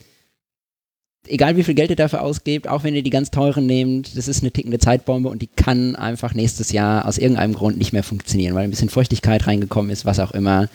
egal 1.28 1.56
wie 1.56 1.64
viel 1.64 1.75
Geld 1.75 1.90
ihr 1.90 1.97
dafür 1.97 2.23
ausgebt, 2.23 2.68
auch 2.68 2.85
wenn 2.85 2.95
ihr 2.95 3.02
die 3.02 3.11
ganz 3.11 3.30
teuren 3.30 3.66
nehmt, 3.66 4.16
das 4.16 4.28
ist 4.28 4.42
eine 4.42 4.52
tickende 4.52 4.78
Zeitbombe 4.78 5.28
und 5.28 5.42
die 5.42 5.47
kann 5.49 5.97
einfach 5.97 6.35
nächstes 6.35 6.73
Jahr 6.73 7.06
aus 7.06 7.18
irgendeinem 7.18 7.54
Grund 7.54 7.78
nicht 7.78 7.92
mehr 7.92 8.02
funktionieren, 8.02 8.54
weil 8.54 8.64
ein 8.64 8.71
bisschen 8.71 8.88
Feuchtigkeit 8.88 9.47
reingekommen 9.47 9.90
ist, 9.90 10.04
was 10.04 10.21
auch 10.21 10.33
immer. 10.33 10.68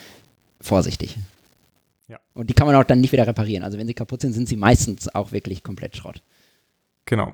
Vorsichtig. 0.59 1.17
Ja. 2.07 2.19
Und 2.33 2.49
die 2.49 2.53
kann 2.53 2.67
man 2.67 2.75
auch 2.75 2.83
dann 2.83 3.01
nicht 3.01 3.11
wieder 3.11 3.25
reparieren. 3.25 3.63
Also 3.63 3.77
wenn 3.77 3.87
sie 3.87 3.93
kaputt 3.93 4.21
sind, 4.21 4.33
sind 4.33 4.47
sie 4.47 4.57
meistens 4.57 5.13
auch 5.13 5.31
wirklich 5.31 5.63
komplett 5.63 5.95
Schrott. 5.95 6.21
Genau. 7.05 7.33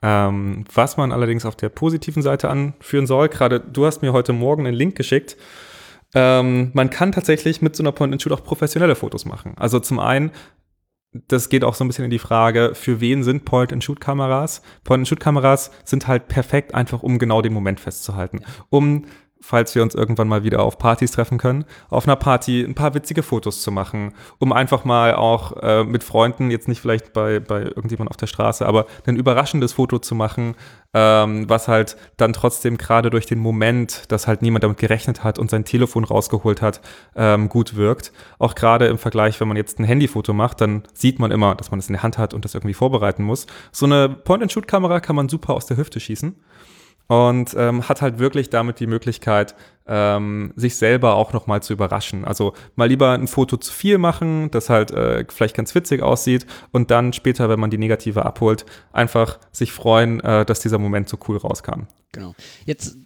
Ähm, 0.00 0.64
was 0.72 0.96
man 0.96 1.10
allerdings 1.10 1.44
auf 1.44 1.56
der 1.56 1.70
positiven 1.70 2.22
Seite 2.22 2.48
anführen 2.48 3.06
soll, 3.06 3.28
gerade 3.28 3.58
du 3.58 3.84
hast 3.84 4.00
mir 4.00 4.12
heute 4.12 4.32
Morgen 4.32 4.66
einen 4.66 4.76
Link 4.76 4.94
geschickt. 4.94 5.36
Ähm, 6.14 6.70
man 6.72 6.90
kann 6.90 7.12
tatsächlich 7.12 7.60
mit 7.62 7.74
so 7.74 7.82
einer 7.82 7.92
Point-and-Shoot 7.92 8.32
auch 8.32 8.44
professionelle 8.44 8.94
Fotos 8.94 9.24
machen. 9.24 9.54
Also 9.56 9.80
zum 9.80 9.98
einen 9.98 10.30
das 11.12 11.48
geht 11.48 11.64
auch 11.64 11.74
so 11.74 11.84
ein 11.84 11.88
bisschen 11.88 12.04
in 12.04 12.10
die 12.10 12.18
Frage, 12.18 12.72
für 12.74 13.00
wen 13.00 13.22
sind 13.24 13.44
Point-and-Shoot-Kameras? 13.44 14.62
Point-and-Shoot-Kameras 14.84 15.70
sind 15.84 16.06
halt 16.06 16.28
perfekt 16.28 16.74
einfach, 16.74 17.02
um 17.02 17.18
genau 17.18 17.40
den 17.42 17.52
Moment 17.52 17.80
festzuhalten. 17.80 18.40
Um 18.68 19.06
falls 19.40 19.74
wir 19.74 19.82
uns 19.82 19.94
irgendwann 19.94 20.28
mal 20.28 20.42
wieder 20.42 20.62
auf 20.62 20.78
Partys 20.78 21.12
treffen 21.12 21.38
können, 21.38 21.64
auf 21.90 22.06
einer 22.06 22.16
Party 22.16 22.62
ein 22.62 22.74
paar 22.74 22.94
witzige 22.94 23.22
Fotos 23.22 23.62
zu 23.62 23.70
machen, 23.70 24.12
um 24.38 24.52
einfach 24.52 24.84
mal 24.84 25.14
auch 25.14 25.56
äh, 25.62 25.84
mit 25.84 26.04
Freunden, 26.04 26.50
jetzt 26.50 26.68
nicht 26.68 26.80
vielleicht 26.80 27.12
bei, 27.12 27.40
bei 27.40 27.62
irgendjemand 27.62 28.10
auf 28.10 28.16
der 28.16 28.26
Straße, 28.26 28.66
aber 28.66 28.86
ein 29.06 29.16
überraschendes 29.16 29.74
Foto 29.74 29.98
zu 29.98 30.14
machen, 30.14 30.54
ähm, 30.94 31.48
was 31.48 31.68
halt 31.68 31.96
dann 32.16 32.32
trotzdem 32.32 32.78
gerade 32.78 33.10
durch 33.10 33.26
den 33.26 33.38
Moment, 33.38 34.10
dass 34.10 34.26
halt 34.26 34.42
niemand 34.42 34.64
damit 34.64 34.78
gerechnet 34.78 35.22
hat 35.22 35.38
und 35.38 35.50
sein 35.50 35.64
Telefon 35.64 36.04
rausgeholt 36.04 36.62
hat, 36.62 36.80
ähm, 37.14 37.48
gut 37.48 37.76
wirkt. 37.76 38.12
Auch 38.38 38.54
gerade 38.54 38.86
im 38.86 38.98
Vergleich, 38.98 39.38
wenn 39.40 39.48
man 39.48 39.56
jetzt 39.56 39.78
ein 39.78 39.84
Handyfoto 39.84 40.32
macht, 40.32 40.60
dann 40.60 40.82
sieht 40.94 41.18
man 41.18 41.30
immer, 41.30 41.54
dass 41.54 41.70
man 41.70 41.78
es 41.78 41.88
in 41.88 41.94
der 41.94 42.02
Hand 42.02 42.18
hat 42.18 42.34
und 42.34 42.44
das 42.44 42.54
irgendwie 42.54 42.74
vorbereiten 42.74 43.22
muss. 43.22 43.46
So 43.70 43.86
eine 43.86 44.08
Point-and-Shoot-Kamera 44.08 45.00
kann 45.00 45.16
man 45.16 45.28
super 45.28 45.54
aus 45.54 45.66
der 45.66 45.76
Hüfte 45.76 46.00
schießen 46.00 46.34
und 47.08 47.54
ähm, 47.58 47.88
hat 47.88 48.02
halt 48.02 48.18
wirklich 48.18 48.50
damit 48.50 48.80
die 48.80 48.86
Möglichkeit, 48.86 49.54
ähm, 49.86 50.52
sich 50.56 50.76
selber 50.76 51.16
auch 51.16 51.32
nochmal 51.32 51.62
zu 51.62 51.72
überraschen. 51.72 52.24
Also 52.24 52.52
mal 52.76 52.88
lieber 52.88 53.12
ein 53.12 53.26
Foto 53.26 53.56
zu 53.56 53.72
viel 53.72 53.98
machen, 53.98 54.50
das 54.50 54.68
halt 54.68 54.90
äh, 54.90 55.24
vielleicht 55.28 55.56
ganz 55.56 55.74
witzig 55.74 56.02
aussieht 56.02 56.46
und 56.70 56.90
dann 56.90 57.14
später, 57.14 57.48
wenn 57.48 57.58
man 57.58 57.70
die 57.70 57.78
Negative 57.78 58.24
abholt, 58.24 58.66
einfach 58.92 59.38
sich 59.50 59.72
freuen, 59.72 60.20
äh, 60.20 60.44
dass 60.44 60.60
dieser 60.60 60.78
Moment 60.78 61.08
so 61.08 61.18
cool 61.28 61.38
rauskam. 61.38 61.86
Genau. 62.12 62.34
Jetzt 62.66 62.98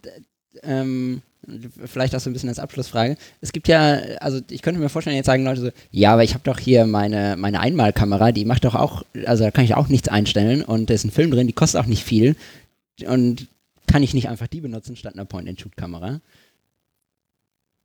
ähm, 0.64 1.23
vielleicht 1.85 2.14
auch 2.16 2.21
so 2.21 2.28
ein 2.30 2.32
bisschen 2.32 2.49
als 2.49 2.59
Abschlussfrage. 2.59 3.16
Es 3.40 3.52
gibt 3.52 3.68
ja, 3.68 3.99
also 4.21 4.40
ich 4.50 4.62
könnte 4.62 4.80
mir 4.80 4.88
vorstellen, 4.88 5.16
jetzt 5.16 5.26
sagen 5.26 5.44
Leute 5.44 5.61
so, 5.61 5.71
ja, 5.92 6.12
aber 6.12 6.25
ich 6.25 6.35
habe 6.35 6.44
doch 6.44 6.59
hier 6.59 6.87
meine, 6.87 7.37
meine 7.37 7.61
Einmalkamera, 7.61 8.32
die 8.32 8.44
macht 8.44 8.64
doch 8.64 8.75
auch, 8.75 9.04
also 9.26 9.44
da 9.44 9.52
kann 9.52 9.64
ich 9.64 9.75
auch 9.75 9.88
nichts 9.88 10.09
einstellen 10.09 10.62
und 10.62 10.90
da 10.90 10.94
ist 10.94 11.04
ein 11.04 11.12
Film 11.12 11.30
drin, 11.30 11.47
die 11.47 11.52
kostet 11.52 11.80
auch 11.80 11.87
nicht 11.87 12.04
viel. 12.04 12.35
Und 13.06 13.49
kann 13.92 14.02
ich 14.02 14.14
nicht 14.14 14.30
einfach 14.30 14.46
die 14.46 14.62
benutzen 14.62 14.96
statt 14.96 15.12
einer 15.12 15.26
Point-and-Shoot-Kamera? 15.26 16.22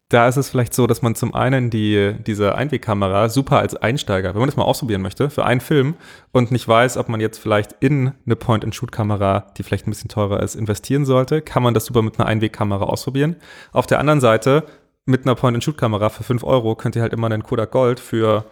Da 0.08 0.30
ist 0.30 0.38
es 0.38 0.50
vielleicht 0.50 0.74
so, 0.74 0.88
dass 0.88 1.02
man 1.02 1.16
zum 1.16 1.36
einen 1.36 1.70
die, 1.70 2.16
diese 2.26 2.56
Einwegkamera 2.56 3.28
super 3.28 3.60
als 3.60 3.76
Einsteiger, 3.76 4.34
wenn 4.34 4.40
man 4.40 4.48
das 4.48 4.56
mal 4.56 4.64
ausprobieren 4.64 5.02
möchte, 5.02 5.30
für 5.30 5.44
einen 5.44 5.60
Film 5.60 5.96
und 6.32 6.50
nicht 6.50 6.66
weiß, 6.66 6.96
ob 6.96 7.10
man 7.10 7.20
jetzt 7.20 7.40
vielleicht 7.40 7.76
in 7.82 8.14
eine 8.26 8.38
Point-and-Shoot-Kamera, 8.38 9.52
die 9.58 9.64
vielleicht 9.64 9.86
ein 9.86 9.90
bisschen 9.90 10.08
teurer 10.08 10.42
ist, 10.42 10.56
investieren 10.56 11.04
sollte, 11.06 11.42
kann 11.42 11.62
man 11.62 11.74
das 11.74 11.84
super 11.84 12.02
mit 12.02 12.18
einer 12.18 12.30
Einwegkamera 12.30 12.86
ausprobieren. 12.86 13.36
Auf 13.74 13.86
der 13.86 14.00
anderen 14.00 14.22
Seite, 14.22 14.64
mit 15.04 15.26
einer 15.26 15.36
Point-and-Shoot-Kamera 15.36 16.08
für 16.08 16.24
5 16.24 16.46
Euro 16.46 16.76
könnt 16.76 16.96
ihr 16.96 17.02
halt 17.02 17.12
immer 17.12 17.28
einen 17.28 17.44
Kodak 17.44 17.72
Gold 17.72 18.00
für 18.00 18.46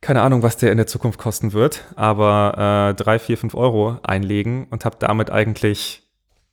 keine 0.00 0.22
Ahnung, 0.22 0.42
was 0.42 0.56
der 0.56 0.72
in 0.72 0.76
der 0.76 0.88
Zukunft 0.88 1.20
kosten 1.20 1.52
wird, 1.52 1.84
aber 1.94 2.90
äh, 2.90 2.94
3, 2.94 3.20
4, 3.20 3.38
5 3.38 3.54
Euro 3.54 3.98
einlegen 4.02 4.66
und 4.70 4.84
habt 4.84 5.04
damit 5.04 5.30
eigentlich 5.30 6.07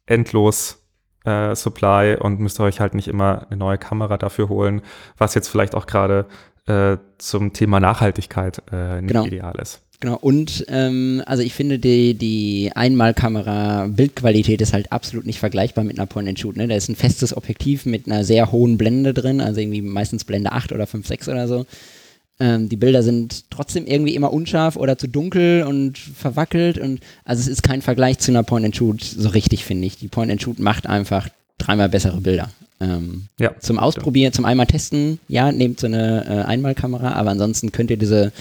endlos 0.05 0.81
äh, 1.25 1.55
Supply 1.55 2.17
und 2.19 2.39
müsst 2.39 2.59
euch 2.59 2.79
halt 2.79 2.93
nicht 2.93 3.07
immer 3.07 3.47
eine 3.49 3.57
neue 3.57 3.77
Kamera 3.77 4.17
dafür 4.17 4.49
holen, 4.49 4.81
was 5.17 5.33
jetzt 5.35 5.47
vielleicht 5.47 5.75
auch 5.75 5.87
gerade 5.87 6.25
äh, 6.67 6.97
zum 7.17 7.53
Thema 7.53 7.79
Nachhaltigkeit 7.79 8.61
äh, 8.71 9.01
nicht 9.01 9.07
Genau. 9.13 9.25
ideal 9.25 9.55
ist. 9.61 9.81
Genau, 10.01 10.17
und 10.17 10.65
ähm, 10.67 11.23
also 11.25 11.41
ich 11.41 11.53
finde, 11.53 11.79
die, 11.79 12.15
die 12.15 12.71
Einmalkamera-Bildqualität 12.75 14.61
ist 14.61 14.73
halt 14.73 14.91
absolut 14.91 15.25
nicht 15.25 15.39
vergleichbar 15.39 15.83
mit 15.83 15.97
einer 15.97 16.05
Point-and-Shoot. 16.05 16.57
Ne? 16.57 16.67
Da 16.67 16.75
ist 16.75 16.89
ein 16.89 16.95
festes 16.95 17.35
Objektiv 17.35 17.85
mit 17.85 18.05
einer 18.05 18.23
sehr 18.23 18.51
hohen 18.51 18.77
Blende 18.77 19.13
drin, 19.13 19.41
also 19.41 19.61
irgendwie 19.61 19.81
meistens 19.81 20.25
Blende 20.25 20.51
8 20.51 20.73
oder 20.73 20.85
5, 20.85 21.07
6 21.07 21.29
oder 21.29 21.47
so. 21.47 21.65
Ähm, 22.39 22.67
die 22.67 22.75
Bilder 22.75 23.01
sind 23.01 23.49
trotzdem 23.49 23.85
irgendwie 23.87 24.13
immer 24.13 24.33
unscharf 24.33 24.75
oder 24.75 24.97
zu 24.97 25.07
dunkel 25.07 25.63
und 25.63 25.97
verwackelt 25.97 26.77
und 26.77 26.99
also 27.23 27.41
es 27.41 27.47
ist 27.47 27.63
kein 27.63 27.81
Vergleich 27.81 28.19
zu 28.19 28.31
einer 28.31 28.43
Point-and-Shoot 28.43 29.01
so 29.03 29.29
richtig, 29.29 29.63
finde 29.63 29.87
ich. 29.87 29.97
Die 29.97 30.09
Point-and-Shoot 30.09 30.59
macht 30.59 30.87
einfach 30.87 31.29
dreimal 31.57 31.87
bessere 31.87 32.19
Bilder. 32.19 32.49
Ähm, 32.81 33.27
Ja, 33.39 33.57
zum 33.59 33.79
Ausprobieren, 33.79 34.33
zum 34.33 34.43
einmal 34.43 34.65
testen, 34.65 35.19
ja, 35.29 35.51
nehmt 35.53 35.79
so 35.79 35.87
eine 35.87 36.25
äh, 36.25 36.43
Einmalkamera, 36.43 37.13
aber 37.13 37.29
ansonsten 37.31 37.71
könnt 37.71 37.89
ihr 37.89 37.97
diese, 37.97 38.33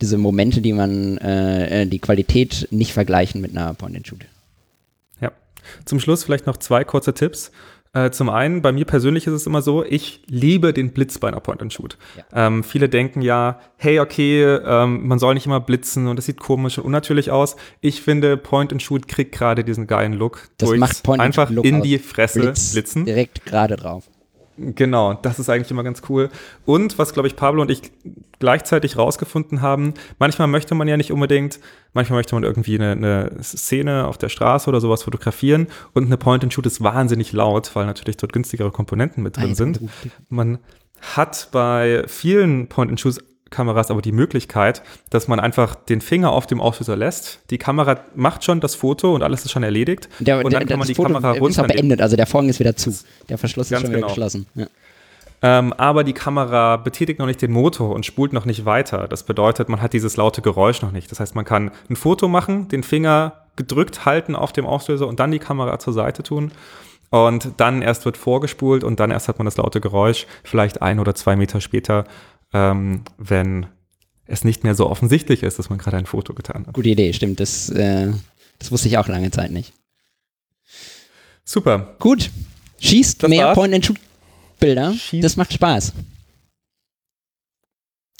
diese 0.00 0.16
Momente, 0.16 0.62
die 0.62 0.72
man, 0.72 1.18
äh, 1.18 1.82
äh, 1.82 1.86
die 1.86 1.98
Qualität 1.98 2.68
nicht 2.70 2.94
vergleichen 2.94 3.42
mit 3.42 3.50
einer 3.50 3.74
Point-and-Shoot. 3.74 4.20
Ja. 5.20 5.32
Zum 5.84 6.00
Schluss 6.00 6.24
vielleicht 6.24 6.46
noch 6.46 6.56
zwei 6.56 6.84
kurze 6.84 7.12
Tipps. 7.12 7.50
Äh, 7.94 8.10
zum 8.10 8.28
einen, 8.28 8.60
bei 8.60 8.72
mir 8.72 8.84
persönlich 8.84 9.26
ist 9.26 9.32
es 9.32 9.46
immer 9.46 9.62
so, 9.62 9.84
ich 9.84 10.22
liebe 10.26 10.72
den 10.72 10.92
Blitz 10.92 11.18
bei 11.18 11.28
einer 11.28 11.40
Point-and-Shoot. 11.40 11.96
Ähm, 12.32 12.64
viele 12.64 12.88
denken 12.88 13.22
ja, 13.22 13.60
hey, 13.76 14.00
okay, 14.00 14.42
ähm, 14.42 15.06
man 15.06 15.18
soll 15.20 15.34
nicht 15.34 15.46
immer 15.46 15.60
blitzen 15.60 16.08
und 16.08 16.18
es 16.18 16.26
sieht 16.26 16.40
komisch 16.40 16.78
und 16.78 16.84
unnatürlich 16.84 17.30
aus. 17.30 17.56
Ich 17.80 18.02
finde, 18.02 18.36
Point-and-Shoot 18.36 19.06
kriegt 19.06 19.32
gerade 19.32 19.62
diesen 19.62 19.86
geilen 19.86 20.12
Look 20.12 20.48
Das 20.58 20.70
macht 20.72 21.02
Point-and-Shoot 21.04 21.44
einfach 21.46 21.54
Look 21.54 21.64
in 21.64 21.82
die 21.82 21.98
Fresse 21.98 22.40
Blitz 22.40 22.72
blitzen. 22.72 23.04
direkt 23.04 23.44
gerade 23.46 23.76
drauf. 23.76 24.04
Genau, 24.56 25.14
das 25.14 25.38
ist 25.38 25.48
eigentlich 25.48 25.70
immer 25.70 25.82
ganz 25.82 26.02
cool. 26.08 26.30
Und 26.64 26.98
was, 26.98 27.12
glaube 27.12 27.26
ich, 27.26 27.34
Pablo 27.34 27.62
und 27.62 27.70
ich 27.70 27.90
gleichzeitig 28.38 28.96
rausgefunden 28.96 29.62
haben, 29.62 29.94
manchmal 30.18 30.48
möchte 30.48 30.74
man 30.74 30.86
ja 30.86 30.96
nicht 30.96 31.10
unbedingt, 31.10 31.58
manchmal 31.92 32.18
möchte 32.18 32.34
man 32.36 32.44
irgendwie 32.44 32.76
eine, 32.78 32.92
eine 32.92 33.42
Szene 33.42 34.06
auf 34.06 34.16
der 34.16 34.28
Straße 34.28 34.68
oder 34.68 34.80
sowas 34.80 35.02
fotografieren 35.02 35.66
und 35.92 36.06
eine 36.06 36.16
Point-and-Shoot 36.16 36.66
ist 36.66 36.82
wahnsinnig 36.82 37.32
laut, 37.32 37.74
weil 37.74 37.86
natürlich 37.86 38.16
dort 38.16 38.32
günstigere 38.32 38.70
Komponenten 38.70 39.22
mit 39.22 39.36
drin 39.36 39.54
sind. 39.54 39.80
Man 40.28 40.58
hat 41.00 41.48
bei 41.50 42.04
vielen 42.06 42.68
Point-and-Shoot 42.68 43.18
Kameras 43.54 43.90
aber 43.90 44.02
die 44.02 44.12
Möglichkeit, 44.12 44.82
dass 45.10 45.28
man 45.28 45.40
einfach 45.40 45.74
den 45.74 46.00
Finger 46.00 46.32
auf 46.32 46.46
dem 46.46 46.60
Auslöser 46.60 46.96
lässt. 46.96 47.40
Die 47.50 47.58
Kamera 47.58 48.00
macht 48.14 48.44
schon 48.44 48.60
das 48.60 48.74
Foto 48.74 49.14
und 49.14 49.22
alles 49.22 49.44
ist 49.44 49.52
schon 49.52 49.62
erledigt. 49.62 50.08
Der, 50.18 50.44
und 50.44 50.52
der, 50.52 50.60
dann 50.60 50.68
kann 50.68 50.78
man 50.78 50.86
das 50.86 50.88
die 50.88 50.94
Foto 50.94 51.12
Kamera 51.12 51.32
ist 51.32 51.36
auch 51.36 51.40
runternehmen. 51.40 51.76
beendet, 51.76 52.02
also 52.02 52.16
der 52.16 52.26
Vorhang 52.26 52.48
ist 52.48 52.60
wieder 52.60 52.76
zu. 52.76 52.92
Der 53.28 53.38
Verschluss 53.38 53.70
ist 53.70 53.80
schon 53.80 53.88
wieder 53.88 54.00
genau. 54.00 54.08
geschlossen. 54.08 54.46
Ja. 54.54 54.66
Ähm, 55.42 55.74
aber 55.74 56.04
die 56.04 56.14
Kamera 56.14 56.78
betätigt 56.78 57.18
noch 57.18 57.26
nicht 57.26 57.42
den 57.42 57.52
Motor 57.52 57.94
und 57.94 58.06
spult 58.06 58.32
noch 58.32 58.46
nicht 58.46 58.64
weiter. 58.64 59.08
Das 59.08 59.24
bedeutet, 59.24 59.68
man 59.68 59.82
hat 59.82 59.92
dieses 59.92 60.16
laute 60.16 60.40
Geräusch 60.40 60.80
noch 60.80 60.90
nicht. 60.90 61.10
Das 61.10 61.20
heißt, 61.20 61.34
man 61.34 61.44
kann 61.44 61.70
ein 61.90 61.96
Foto 61.96 62.28
machen, 62.28 62.68
den 62.68 62.82
Finger 62.82 63.44
gedrückt 63.56 64.06
halten 64.06 64.36
auf 64.36 64.52
dem 64.52 64.66
Auslöser 64.66 65.06
und 65.06 65.20
dann 65.20 65.30
die 65.30 65.38
Kamera 65.38 65.78
zur 65.78 65.92
Seite 65.92 66.22
tun. 66.22 66.50
Und 67.10 67.52
dann 67.58 67.82
erst 67.82 68.06
wird 68.06 68.16
vorgespult 68.16 68.82
und 68.82 68.98
dann 68.98 69.10
erst 69.10 69.28
hat 69.28 69.38
man 69.38 69.44
das 69.44 69.56
laute 69.56 69.80
Geräusch, 69.80 70.26
vielleicht 70.42 70.82
ein 70.82 70.98
oder 70.98 71.14
zwei 71.14 71.36
Meter 71.36 71.60
später, 71.60 72.06
ähm, 72.52 73.02
wenn 73.18 73.66
es 74.26 74.44
nicht 74.44 74.64
mehr 74.64 74.74
so 74.74 74.88
offensichtlich 74.88 75.42
ist, 75.42 75.58
dass 75.58 75.68
man 75.70 75.78
gerade 75.78 75.96
ein 75.98 76.06
Foto 76.06 76.34
getan 76.34 76.66
hat. 76.66 76.74
Gute 76.74 76.88
Idee, 76.88 77.12
stimmt. 77.12 77.40
Das, 77.40 77.68
äh, 77.70 78.12
das 78.58 78.70
wusste 78.72 78.88
ich 78.88 78.98
auch 78.98 79.08
lange 79.08 79.30
Zeit 79.30 79.50
nicht. 79.50 79.72
Super. 81.44 81.96
Gut. 81.98 82.30
Schießt 82.80 83.22
Das 83.22 83.28
mehr. 83.28 83.52
Point-and-Shoot-Bilder. 83.54 84.94
Das 85.12 85.36
macht 85.36 85.52
Spaß. 85.52 85.92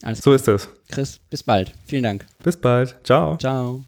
Alles 0.02 0.20
So 0.20 0.34
ist 0.34 0.46
es. 0.48 0.68
Chris, 0.88 1.18
bis 1.30 1.42
bald. 1.42 1.72
Vielen 1.86 2.02
Dank. 2.02 2.26
Bis 2.42 2.56
bald. 2.58 2.96
Ciao. 3.04 3.38
Ciao. 3.38 3.84